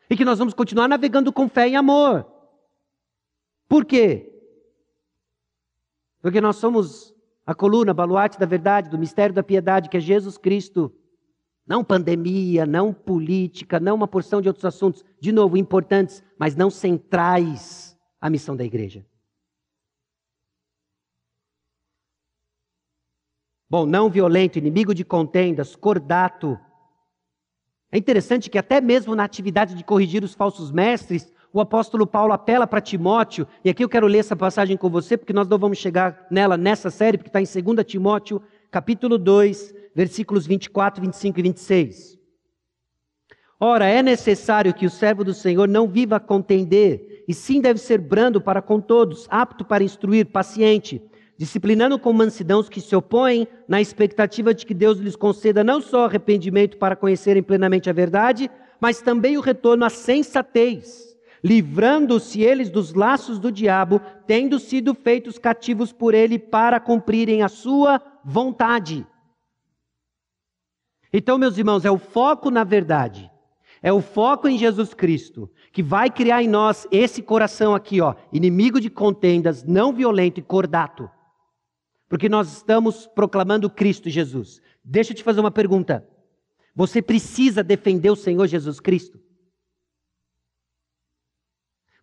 [0.09, 2.25] e que nós vamos continuar navegando com fé e amor.
[3.69, 4.33] Por quê?
[6.19, 7.13] Porque nós somos
[7.45, 10.91] a coluna, baluarte da verdade, do mistério da piedade, que é Jesus Cristo.
[11.67, 16.69] Não pandemia, não política, não uma porção de outros assuntos, de novo, importantes, mas não
[16.69, 19.05] centrais à missão da igreja.
[23.67, 26.57] Bom, não violento, inimigo de contendas, cordato.
[27.91, 32.33] É interessante que até mesmo na atividade de corrigir os falsos mestres, o apóstolo Paulo
[32.33, 35.57] apela para Timóteo, e aqui eu quero ler essa passagem com você, porque nós não
[35.57, 38.41] vamos chegar nela nessa série, porque está em 2 Timóteo,
[38.75, 42.19] capítulo 2, versículos 24, 25 e 26.
[43.57, 47.79] Ora, é necessário que o servo do Senhor não viva a contender, e sim deve
[47.79, 51.01] ser brando para com todos, apto para instruir, paciente,
[51.37, 55.79] disciplinando com mansidão os que se opõem, na expectativa de que Deus lhes conceda não
[55.79, 61.15] só arrependimento para conhecerem plenamente a verdade, mas também o retorno à sensatez
[61.45, 67.47] livrando-se eles dos laços do diabo, tendo sido feitos cativos por ele para cumprirem a
[67.47, 69.05] sua vontade.
[71.13, 73.31] Então, meus irmãos, é o foco na verdade,
[73.81, 78.15] é o foco em Jesus Cristo, que vai criar em nós esse coração aqui, ó,
[78.33, 81.09] inimigo de contendas, não violento e cordato.
[82.09, 84.59] Porque nós estamos proclamando Cristo Jesus.
[84.83, 86.07] Deixa eu te fazer uma pergunta.
[86.73, 89.19] Você precisa defender o Senhor Jesus Cristo?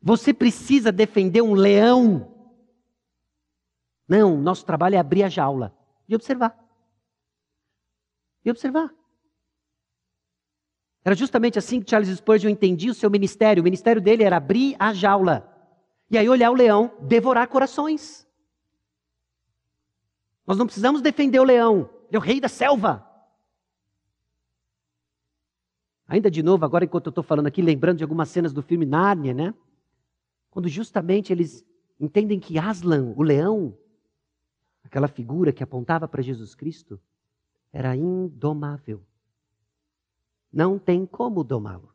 [0.01, 2.33] Você precisa defender um leão.
[4.09, 6.57] Não, nosso trabalho é abrir a jaula e observar.
[8.45, 8.93] E observar.
[11.05, 13.61] Era justamente assim que Charles Spurgeon entendia o seu ministério.
[13.61, 15.49] O ministério dele era abrir a jaula.
[16.11, 18.27] E aí olhar o leão, devorar corações.
[20.47, 23.09] Nós não precisamos defender o leão, ele é o rei da selva.
[26.07, 28.85] Ainda de novo, agora enquanto eu estou falando aqui, lembrando de algumas cenas do filme
[28.85, 29.55] Nárnia, né?
[30.51, 31.65] Quando justamente eles
[31.99, 33.75] entendem que Aslan, o leão,
[34.85, 37.01] aquela figura que apontava para Jesus Cristo,
[37.73, 39.03] era indomável.
[40.53, 41.93] Não tem como domá-lo.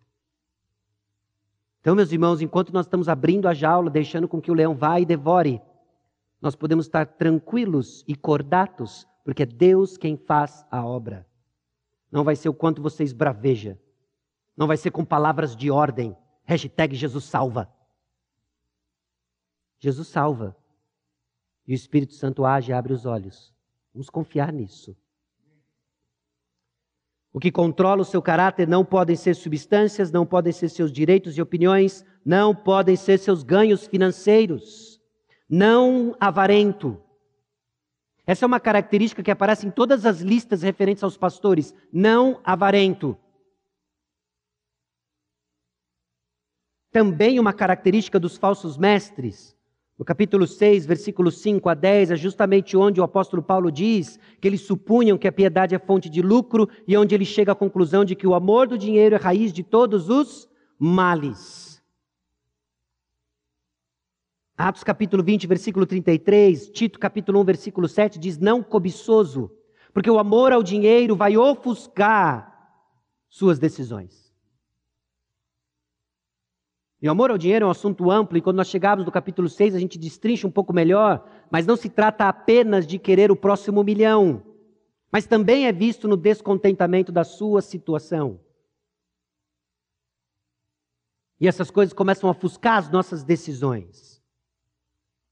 [1.79, 4.99] Então, meus irmãos, enquanto nós estamos abrindo a jaula, deixando com que o leão vá
[4.99, 5.61] e devore,
[6.41, 11.25] nós podemos estar tranquilos e cordatos, porque é Deus quem faz a obra.
[12.11, 13.79] Não vai ser o quanto você esbraveja.
[14.55, 16.15] Não vai ser com palavras de ordem.
[16.43, 17.71] Hashtag Jesus salva.
[19.79, 20.55] Jesus salva.
[21.67, 23.53] E o Espírito Santo age e abre os olhos.
[23.93, 24.95] Vamos confiar nisso.
[27.33, 31.37] O que controla o seu caráter não podem ser substâncias, não podem ser seus direitos
[31.37, 34.99] e opiniões, não podem ser seus ganhos financeiros.
[35.49, 37.01] Não avarento.
[38.25, 41.73] Essa é uma característica que aparece em todas as listas referentes aos pastores.
[41.91, 43.17] Não avarento.
[46.91, 49.56] Também uma característica dos falsos mestres.
[49.97, 54.47] No capítulo 6, versículos 5 a 10, é justamente onde o apóstolo Paulo diz que
[54.47, 58.05] eles supunham que a piedade é fonte de lucro e onde ele chega à conclusão
[58.05, 61.81] de que o amor do dinheiro é raiz de todos os males.
[64.55, 69.51] Atos capítulo 20, versículo 33, Tito capítulo 1, versículo 7 diz: Não cobiçoso,
[69.91, 72.55] porque o amor ao dinheiro vai ofuscar
[73.27, 74.26] suas decisões.
[77.01, 79.47] E o amor ao dinheiro é um assunto amplo, e quando nós chegarmos no capítulo
[79.47, 83.35] 6, a gente destrincha um pouco melhor, mas não se trata apenas de querer o
[83.35, 84.41] próximo milhão,
[85.11, 88.39] mas também é visto no descontentamento da sua situação.
[91.39, 94.19] E essas coisas começam a ofuscar as nossas decisões.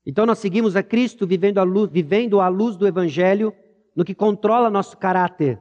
[0.06, 3.52] Então nós seguimos a Cristo vivendo à luz, vivendo à luz do Evangelho,
[3.96, 5.60] no que controla nosso caráter.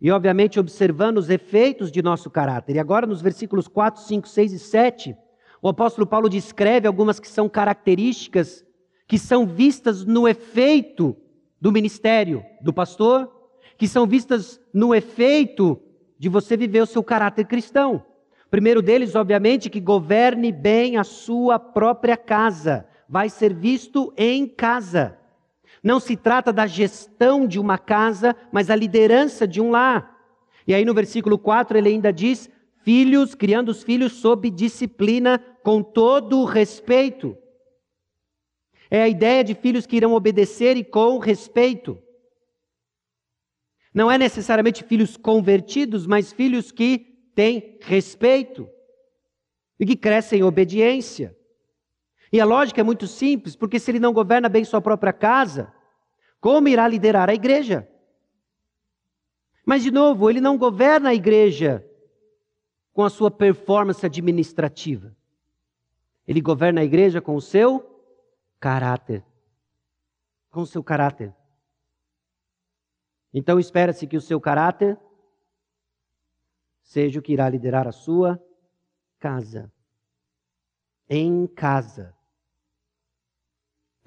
[0.00, 2.76] E, obviamente, observando os efeitos de nosso caráter.
[2.76, 5.16] E agora, nos versículos 4, 5, 6 e 7,
[5.60, 8.64] o apóstolo Paulo descreve algumas que são características
[9.08, 11.16] que são vistas no efeito
[11.58, 13.32] do ministério do pastor,
[13.78, 15.80] que são vistas no efeito
[16.18, 18.04] de você viver o seu caráter cristão.
[18.50, 25.16] Primeiro deles, obviamente, que governe bem a sua própria casa, vai ser visto em casa.
[25.82, 30.16] Não se trata da gestão de uma casa, mas a liderança de um lar.
[30.66, 32.50] E aí no versículo 4 ele ainda diz:
[32.82, 37.36] filhos, criando os filhos sob disciplina, com todo o respeito.
[38.90, 42.02] É a ideia de filhos que irão obedecer e com respeito.
[43.92, 48.68] Não é necessariamente filhos convertidos, mas filhos que têm respeito
[49.78, 51.37] e que crescem em obediência.
[52.32, 55.72] E a lógica é muito simples, porque se ele não governa bem sua própria casa,
[56.40, 57.88] como irá liderar a igreja?
[59.64, 61.84] Mas, de novo, ele não governa a igreja
[62.92, 65.14] com a sua performance administrativa.
[66.26, 68.02] Ele governa a igreja com o seu
[68.60, 69.24] caráter.
[70.50, 71.34] Com o seu caráter.
[73.32, 74.98] Então, espera-se que o seu caráter
[76.82, 78.42] seja o que irá liderar a sua
[79.18, 79.72] casa.
[81.08, 82.17] Em casa.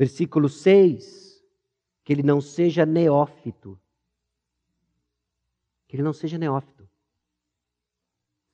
[0.01, 1.39] Versículo 6,
[2.03, 3.79] que ele não seja neófito.
[5.87, 6.89] Que ele não seja neófito.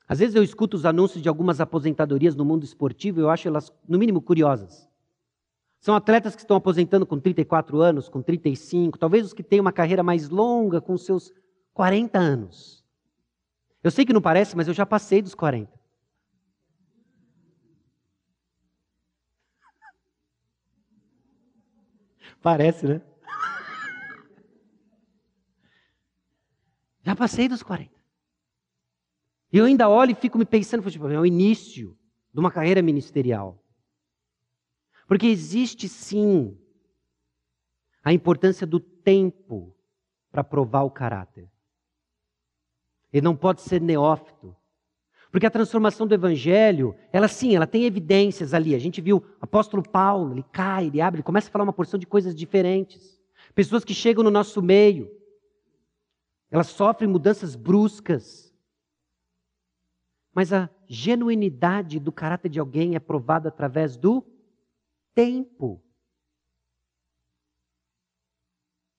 [0.06, 3.48] Às vezes eu escuto os anúncios de algumas aposentadorias no mundo esportivo e eu acho
[3.48, 4.90] elas, no mínimo, curiosas.
[5.80, 9.72] São atletas que estão aposentando com 34 anos, com 35, talvez os que têm uma
[9.72, 11.32] carreira mais longa, com seus
[11.74, 12.84] 40 anos.
[13.82, 15.72] Eu sei que não parece, mas eu já passei dos 40.
[22.48, 23.02] Parece, né?
[27.04, 27.92] Já passei dos 40.
[29.52, 32.00] E eu ainda olho e fico me pensando, tipo, é o início
[32.34, 33.62] de uma carreira ministerial.
[35.10, 36.58] Porque existe sim
[38.02, 39.76] a importância do tempo
[40.32, 41.52] para provar o caráter.
[43.12, 44.56] Ele não pode ser neófito.
[45.32, 48.74] Porque a transformação do evangelho, ela sim, ela tem evidências ali.
[48.74, 51.74] A gente viu o apóstolo Paulo, ele cai, ele abre, ele começa a falar uma
[51.74, 53.22] porção de coisas diferentes.
[53.54, 55.12] Pessoas que chegam no nosso meio,
[56.50, 58.54] elas sofrem mudanças bruscas.
[60.34, 64.24] Mas a genuinidade do caráter de alguém é provada através do
[65.14, 65.84] tempo.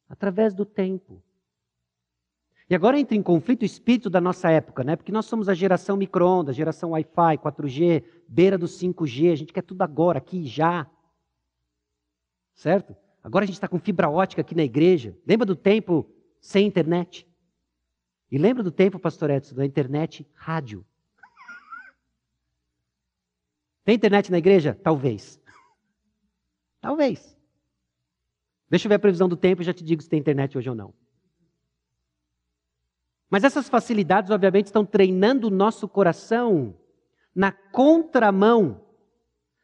[0.09, 1.23] Através do tempo.
[2.71, 4.95] E agora entra em conflito o espírito da nossa época, né?
[4.95, 9.63] Porque nós somos a geração micro-ondas, geração Wi-Fi, 4G, beira do 5G, a gente quer
[9.63, 10.87] tudo agora, aqui, já.
[12.55, 12.95] Certo?
[13.23, 15.17] Agora a gente está com fibra ótica aqui na igreja.
[15.27, 16.11] Lembra do tempo
[16.41, 17.27] sem internet?
[18.31, 20.85] E lembra do tempo, pastor Edson, da internet rádio?
[23.83, 24.79] Tem internet na igreja?
[24.83, 25.41] Talvez.
[26.83, 27.35] Talvez.
[28.69, 30.69] Deixa eu ver a previsão do tempo e já te digo se tem internet hoje
[30.69, 30.93] ou não.
[33.31, 36.75] Mas essas facilidades, obviamente, estão treinando o nosso coração
[37.35, 38.81] na contramão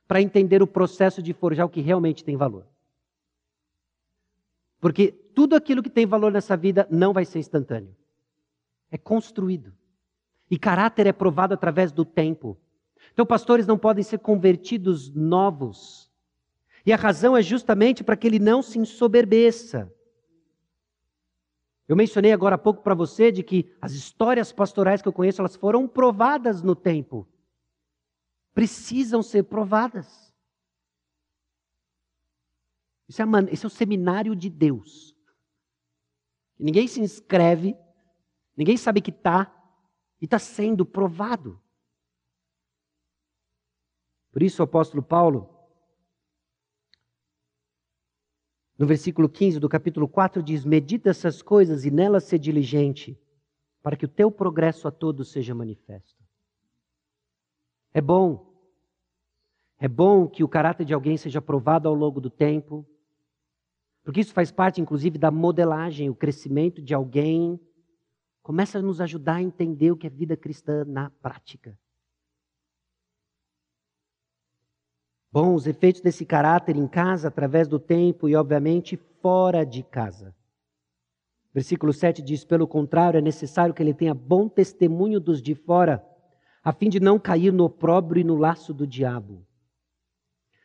[0.07, 2.67] para entender o processo de forjar o que realmente tem valor.
[4.81, 7.97] Porque tudo aquilo que tem valor nessa vida não vai ser instantâneo.
[8.91, 9.73] É construído.
[10.51, 12.59] E caráter é provado através do tempo.
[13.13, 16.13] Então, pastores não podem ser convertidos novos
[16.87, 19.91] e a razão é justamente para que ele não se ensoberbeça.
[21.87, 25.43] Eu mencionei agora há pouco para você de que as histórias pastorais que eu conheço,
[25.43, 27.29] elas foram provadas no tempo.
[28.55, 30.35] Precisam ser provadas.
[33.07, 35.15] Isso é, esse é o seminário de Deus.
[36.59, 37.77] Ninguém se inscreve,
[38.57, 39.53] ninguém sabe que está,
[40.21, 41.61] e está sendo provado.
[44.33, 45.54] Por isso o apóstolo Paulo
[48.79, 53.19] No versículo 15 do capítulo 4 diz: Medita essas coisas e nelas ser diligente,
[53.83, 56.23] para que o teu progresso a todos seja manifesto.
[57.93, 58.53] É bom.
[59.79, 62.87] É bom que o caráter de alguém seja provado ao longo do tempo,
[64.03, 67.59] porque isso faz parte, inclusive, da modelagem, o crescimento de alguém.
[68.43, 71.79] Começa a nos ajudar a entender o que é vida cristã na prática.
[75.35, 80.33] Bom, os efeitos desse caráter em casa, através do tempo e, obviamente, fora de casa.
[81.53, 86.07] Versículo 7 diz: pelo contrário, é necessário que ele tenha bom testemunho dos de fora,
[86.63, 89.45] a fim de não cair no opróbrio e no laço do diabo.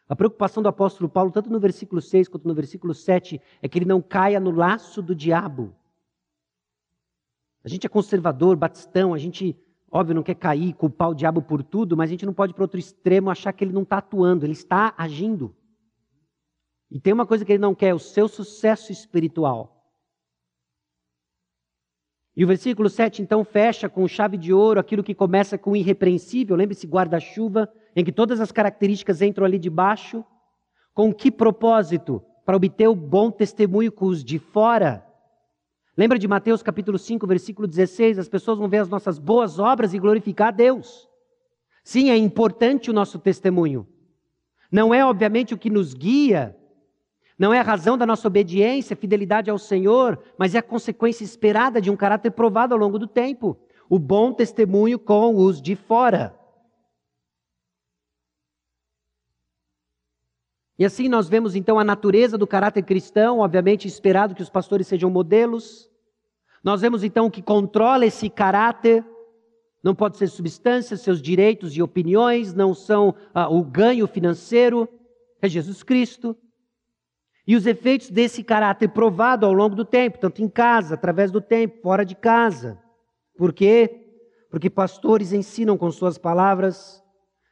[0.07, 3.79] A preocupação do apóstolo Paulo, tanto no versículo 6 quanto no versículo 7, é que
[3.79, 5.75] ele não caia no laço do diabo.
[7.63, 9.57] A gente é conservador, batistão, a gente,
[9.91, 12.55] óbvio, não quer cair, culpar o diabo por tudo, mas a gente não pode ir
[12.55, 15.55] para outro extremo achar que ele não está atuando, ele está agindo.
[16.91, 19.75] E tem uma coisa que ele não quer: o seu sucesso espiritual.
[22.35, 26.55] E o versículo 7 então fecha com chave de ouro aquilo que começa com irrepreensível,
[26.55, 30.23] lembre-se, guarda-chuva, em que todas as características entram ali de baixo.
[30.93, 32.23] Com que propósito?
[32.45, 35.05] Para obter o bom testemunho com os de fora.
[35.99, 38.19] Lembra de Mateus capítulo 5, versículo 16?
[38.19, 41.09] As pessoas vão ver as nossas boas obras e glorificar a Deus.
[41.83, 43.85] Sim, é importante o nosso testemunho.
[44.71, 46.55] Não é, obviamente, o que nos guia,
[47.37, 51.81] não é a razão da nossa obediência, fidelidade ao Senhor, mas é a consequência esperada
[51.81, 53.59] de um caráter provado ao longo do tempo.
[53.89, 56.33] O bom testemunho com os de fora.
[60.77, 64.87] E assim nós vemos então a natureza do caráter cristão, obviamente esperado que os pastores
[64.87, 65.88] sejam modelos.
[66.63, 69.05] Nós vemos então que controla esse caráter.
[69.83, 74.89] Não pode ser substância, seus direitos e opiniões, não são ah, o ganho financeiro,
[75.41, 76.35] é Jesus Cristo.
[77.47, 81.41] E os efeitos desse caráter provado ao longo do tempo, tanto em casa, através do
[81.41, 82.77] tempo, fora de casa.
[83.37, 84.05] Por quê?
[84.51, 87.01] Porque pastores ensinam com suas palavras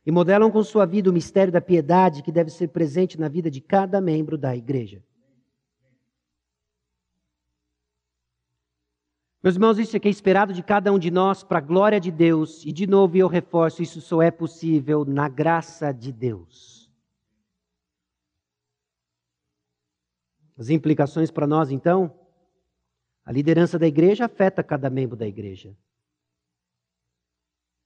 [0.06, 3.50] e modelam com sua vida o mistério da piedade que deve ser presente na vida
[3.50, 5.02] de cada membro da igreja.
[9.44, 12.00] Meus irmãos, isso é que é esperado de cada um de nós para a glória
[12.00, 16.92] de Deus, e de novo eu reforço: isso só é possível na graça de Deus.
[20.58, 22.20] As implicações para nós, então,
[23.24, 25.78] a liderança da igreja afeta cada membro da igreja.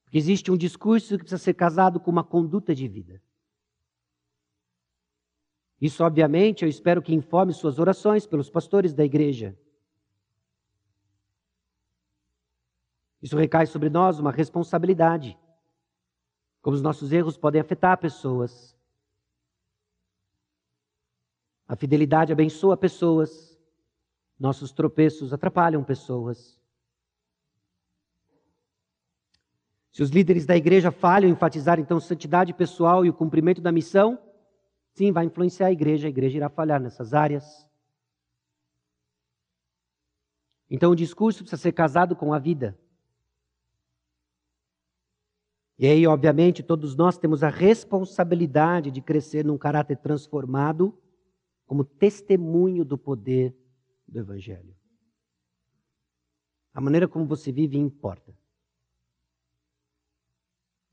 [0.06, 3.22] Porque existe um discurso que precisa ser casado com uma conduta de vida.
[5.82, 9.58] Isso, obviamente, eu espero que informe suas orações pelos pastores da igreja.
[13.22, 15.38] Isso recai sobre nós uma responsabilidade.
[16.62, 18.76] Como os nossos erros podem afetar pessoas.
[21.68, 23.58] A fidelidade abençoa pessoas,
[24.38, 26.60] nossos tropeços atrapalham pessoas.
[29.92, 33.72] Se os líderes da igreja falham em enfatizar então santidade pessoal e o cumprimento da
[33.72, 34.20] missão,
[34.94, 37.70] sim, vai influenciar a igreja, a igreja irá falhar nessas áreas.
[40.70, 42.78] Então o discurso precisa ser casado com a vida.
[45.82, 50.96] E aí, obviamente, todos nós temos a responsabilidade de crescer num caráter transformado
[51.66, 53.58] como testemunho do poder
[54.08, 54.76] do Evangelho.
[56.72, 58.32] A maneira como você vive importa.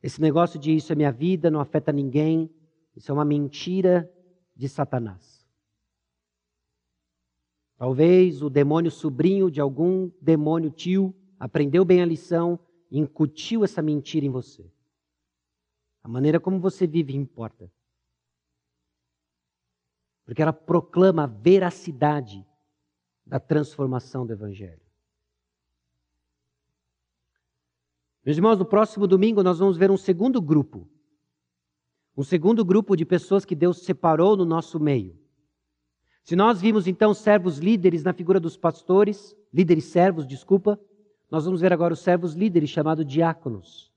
[0.03, 2.51] Esse negócio de isso é minha vida, não afeta ninguém,
[2.97, 4.11] isso é uma mentira
[4.57, 5.47] de Satanás.
[7.76, 12.59] Talvez o demônio sobrinho de algum demônio tio aprendeu bem a lição
[12.91, 14.72] e incutiu essa mentira em você.
[16.03, 17.70] A maneira como você vive importa
[20.28, 22.46] porque ela proclama a veracidade
[23.24, 24.82] da transformação do Evangelho.
[28.22, 30.86] Meus irmãos, no próximo domingo nós vamos ver um segundo grupo.
[32.14, 35.18] Um segundo grupo de pessoas que Deus separou no nosso meio.
[36.22, 40.78] Se nós vimos então servos líderes na figura dos pastores, líderes servos, desculpa,
[41.30, 43.88] nós vamos ver agora os servos líderes chamados diáconos.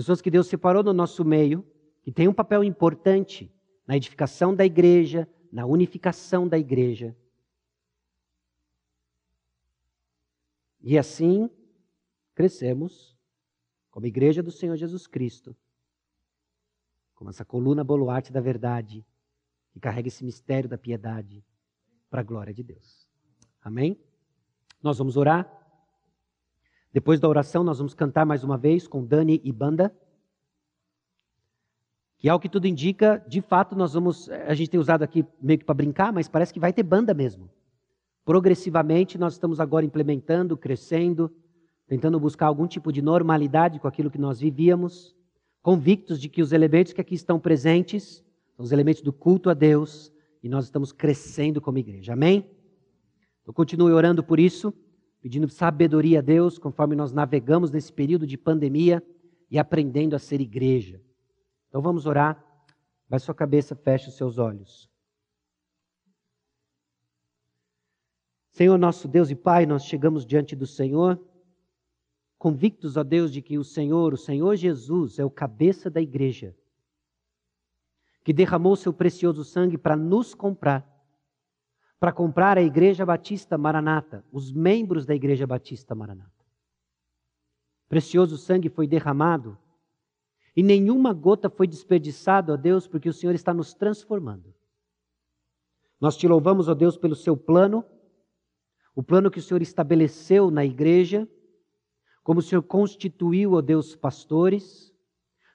[0.00, 1.62] Pessoas que Deus separou no nosso meio,
[2.00, 3.52] que têm um papel importante
[3.86, 7.14] na edificação da igreja, na unificação da igreja.
[10.80, 11.50] E assim
[12.34, 13.14] crescemos
[13.90, 15.54] como igreja do Senhor Jesus Cristo,
[17.14, 19.04] como essa coluna boluarte da verdade,
[19.70, 21.44] que carrega esse mistério da piedade
[22.08, 23.06] para a glória de Deus.
[23.60, 24.00] Amém?
[24.82, 25.59] Nós vamos orar.
[26.92, 29.94] Depois da oração, nós vamos cantar mais uma vez com Dani e banda
[32.20, 34.28] que ao que tudo indica, de fato, nós vamos.
[34.28, 37.14] A gente tem usado aqui meio que para brincar, mas parece que vai ter banda
[37.14, 37.48] mesmo.
[38.26, 41.32] Progressivamente, nós estamos agora implementando, crescendo,
[41.86, 45.16] tentando buscar algum tipo de normalidade com aquilo que nós vivíamos,
[45.62, 48.22] convictos de que os elementos que aqui estão presentes
[48.54, 50.12] são os elementos do culto a Deus
[50.42, 52.12] e nós estamos crescendo como igreja.
[52.12, 52.44] Amém?
[53.46, 54.74] Eu continuo orando por isso,
[55.20, 59.02] pedindo sabedoria a Deus conforme nós navegamos nesse período de pandemia
[59.50, 61.00] e aprendendo a ser igreja.
[61.68, 62.44] Então vamos orar.
[63.08, 64.88] Vai sua cabeça, feche os seus olhos.
[68.50, 71.20] Senhor nosso Deus e Pai, nós chegamos diante do Senhor,
[72.38, 76.54] convictos, ó Deus, de que o Senhor, o Senhor Jesus, é o cabeça da igreja,
[78.24, 80.86] que derramou seu precioso sangue para nos comprar,
[82.00, 86.32] para comprar a Igreja Batista Maranata, os membros da Igreja Batista Maranata.
[87.90, 89.58] Precioso sangue foi derramado
[90.56, 94.54] e nenhuma gota foi desperdiçada, ó Deus, porque o Senhor está nos transformando.
[96.00, 97.84] Nós te louvamos, ó Deus, pelo seu plano,
[98.94, 101.28] o plano que o Senhor estabeleceu na igreja,
[102.22, 104.90] como o Senhor constituiu, ó Deus, pastores.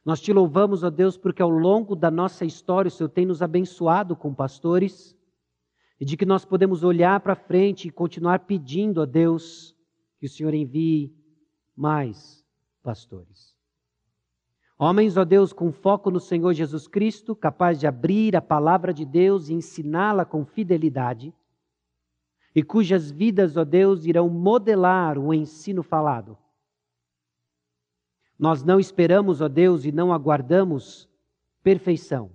[0.06, 3.42] Nós te louvamos, ó Deus, porque ao longo da nossa história o Senhor tem nos
[3.42, 5.15] abençoado com pastores
[6.00, 9.76] e de que nós podemos olhar para frente e continuar pedindo a Deus
[10.20, 11.16] que o Senhor envie
[11.76, 12.44] mais
[12.84, 13.56] pastores.
[14.78, 19.06] Homens, ó Deus, com foco no Senhor Jesus Cristo, capaz de abrir a palavra de
[19.06, 21.34] Deus e ensiná-la com fidelidade,
[22.54, 26.38] e cujas vidas, ó Deus, irão modelar o ensino falado.
[28.38, 31.10] Nós não esperamos, ó Deus, e não aguardamos
[31.64, 32.35] perfeição.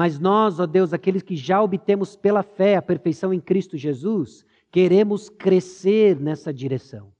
[0.00, 4.46] Mas nós, ó Deus, aqueles que já obtemos pela fé a perfeição em Cristo Jesus,
[4.70, 7.12] queremos crescer nessa direção.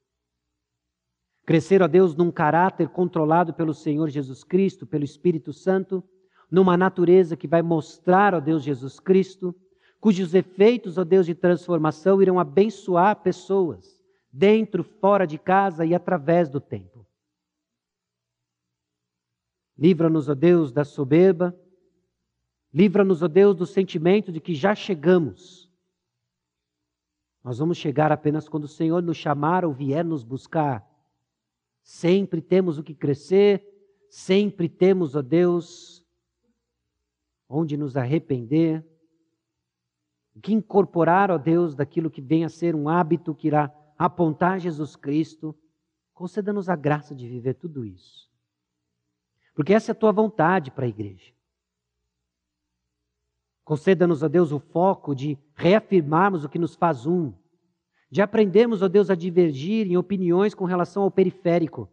[1.45, 6.03] Crescer, ó Deus, num caráter controlado pelo Senhor Jesus Cristo, pelo Espírito Santo,
[6.51, 9.55] numa natureza que vai mostrar, ó Deus Jesus Cristo,
[10.01, 14.01] cujos efeitos, ó Deus, de transformação irão abençoar pessoas,
[14.33, 17.07] dentro, fora de casa e através do tempo.
[19.77, 21.55] Livra-nos, ó Deus, da soberba,
[22.73, 25.71] livra-nos, ó Deus, do sentimento de que já chegamos.
[27.43, 30.87] Nós vamos chegar apenas quando o Senhor nos chamar ou vier nos buscar.
[31.83, 33.67] Sempre temos o que crescer,
[34.09, 36.05] sempre temos, ó Deus,
[37.49, 38.85] onde nos arrepender,
[40.37, 44.61] o que incorporar, ó Deus, daquilo que vem a ser um hábito que irá apontar
[44.61, 45.57] Jesus Cristo.
[46.15, 48.31] Conceda-nos a graça de viver tudo isso.
[49.55, 51.33] Porque essa é a tua vontade para a igreja.
[53.71, 57.33] Conceda-nos, ó Deus, o foco de reafirmarmos o que nos faz um,
[58.11, 61.89] de aprendermos, ó Deus, a divergir em opiniões com relação ao periférico.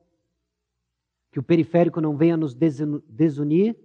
[1.31, 3.77] Que o periférico não venha nos desunir,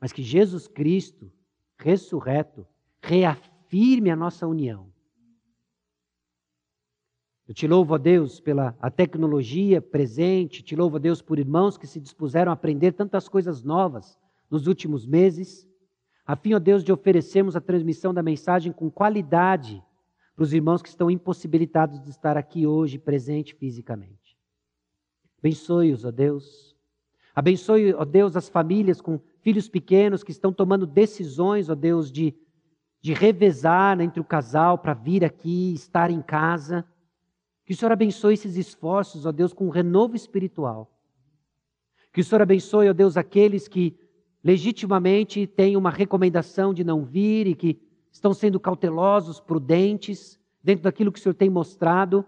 [0.00, 1.30] mas que Jesus Cristo,
[1.78, 2.66] ressurreto,
[3.02, 4.90] reafirme a nossa união.
[7.46, 11.76] Eu te louvo a Deus pela a tecnologia presente, te louvo a Deus por irmãos
[11.76, 14.18] que se dispuseram a aprender tantas coisas novas
[14.50, 15.68] nos últimos meses,
[16.26, 19.82] a fim, ó Deus, de oferecermos a transmissão da mensagem com qualidade
[20.34, 24.36] para os irmãos que estão impossibilitados de estar aqui hoje presente fisicamente.
[25.38, 26.74] Abençoe-os, ó Deus.
[27.34, 32.34] Abençoe, ó Deus, as famílias com filhos pequenos que estão tomando decisões, ó Deus, de,
[33.00, 36.84] de revezar entre o casal para vir aqui, estar em casa.
[37.64, 40.90] Que o Senhor abençoe esses esforços, ó Deus, com um renovo espiritual.
[42.12, 43.96] Que o Senhor abençoe, ó Deus, aqueles que
[44.46, 47.82] legitimamente têm uma recomendação de não vir e que
[48.12, 52.24] estão sendo cautelosos, prudentes, dentro daquilo que o Senhor tem mostrado,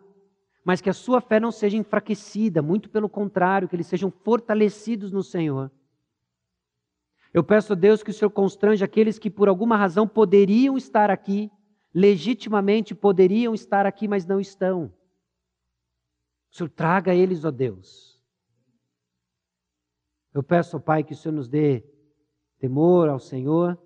[0.65, 5.13] mas que a sua fé não seja enfraquecida, muito pelo contrário, que eles sejam fortalecidos
[5.13, 5.71] no Senhor.
[7.33, 11.13] Eu peço a Deus que o Senhor constrange aqueles que por alguma razão poderiam estar
[11.13, 11.49] aqui,
[11.95, 14.93] legitimamente poderiam estar aqui, mas não estão.
[16.51, 18.21] O Senhor traga eles, ó Deus.
[20.35, 21.85] Eu peço, ó Pai, que o Senhor nos dê
[22.59, 23.79] temor ao Senhor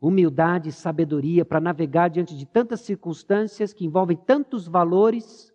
[0.00, 5.52] humildade e sabedoria para navegar diante de tantas circunstâncias que envolvem tantos valores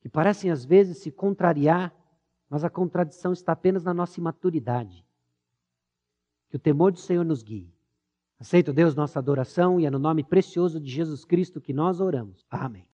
[0.00, 1.94] que parecem às vezes se contrariar,
[2.48, 5.06] mas a contradição está apenas na nossa imaturidade.
[6.50, 7.72] Que o temor do Senhor nos guie.
[8.38, 12.44] Aceito, Deus, nossa adoração e é no nome precioso de Jesus Cristo que nós oramos.
[12.50, 12.82] Amém.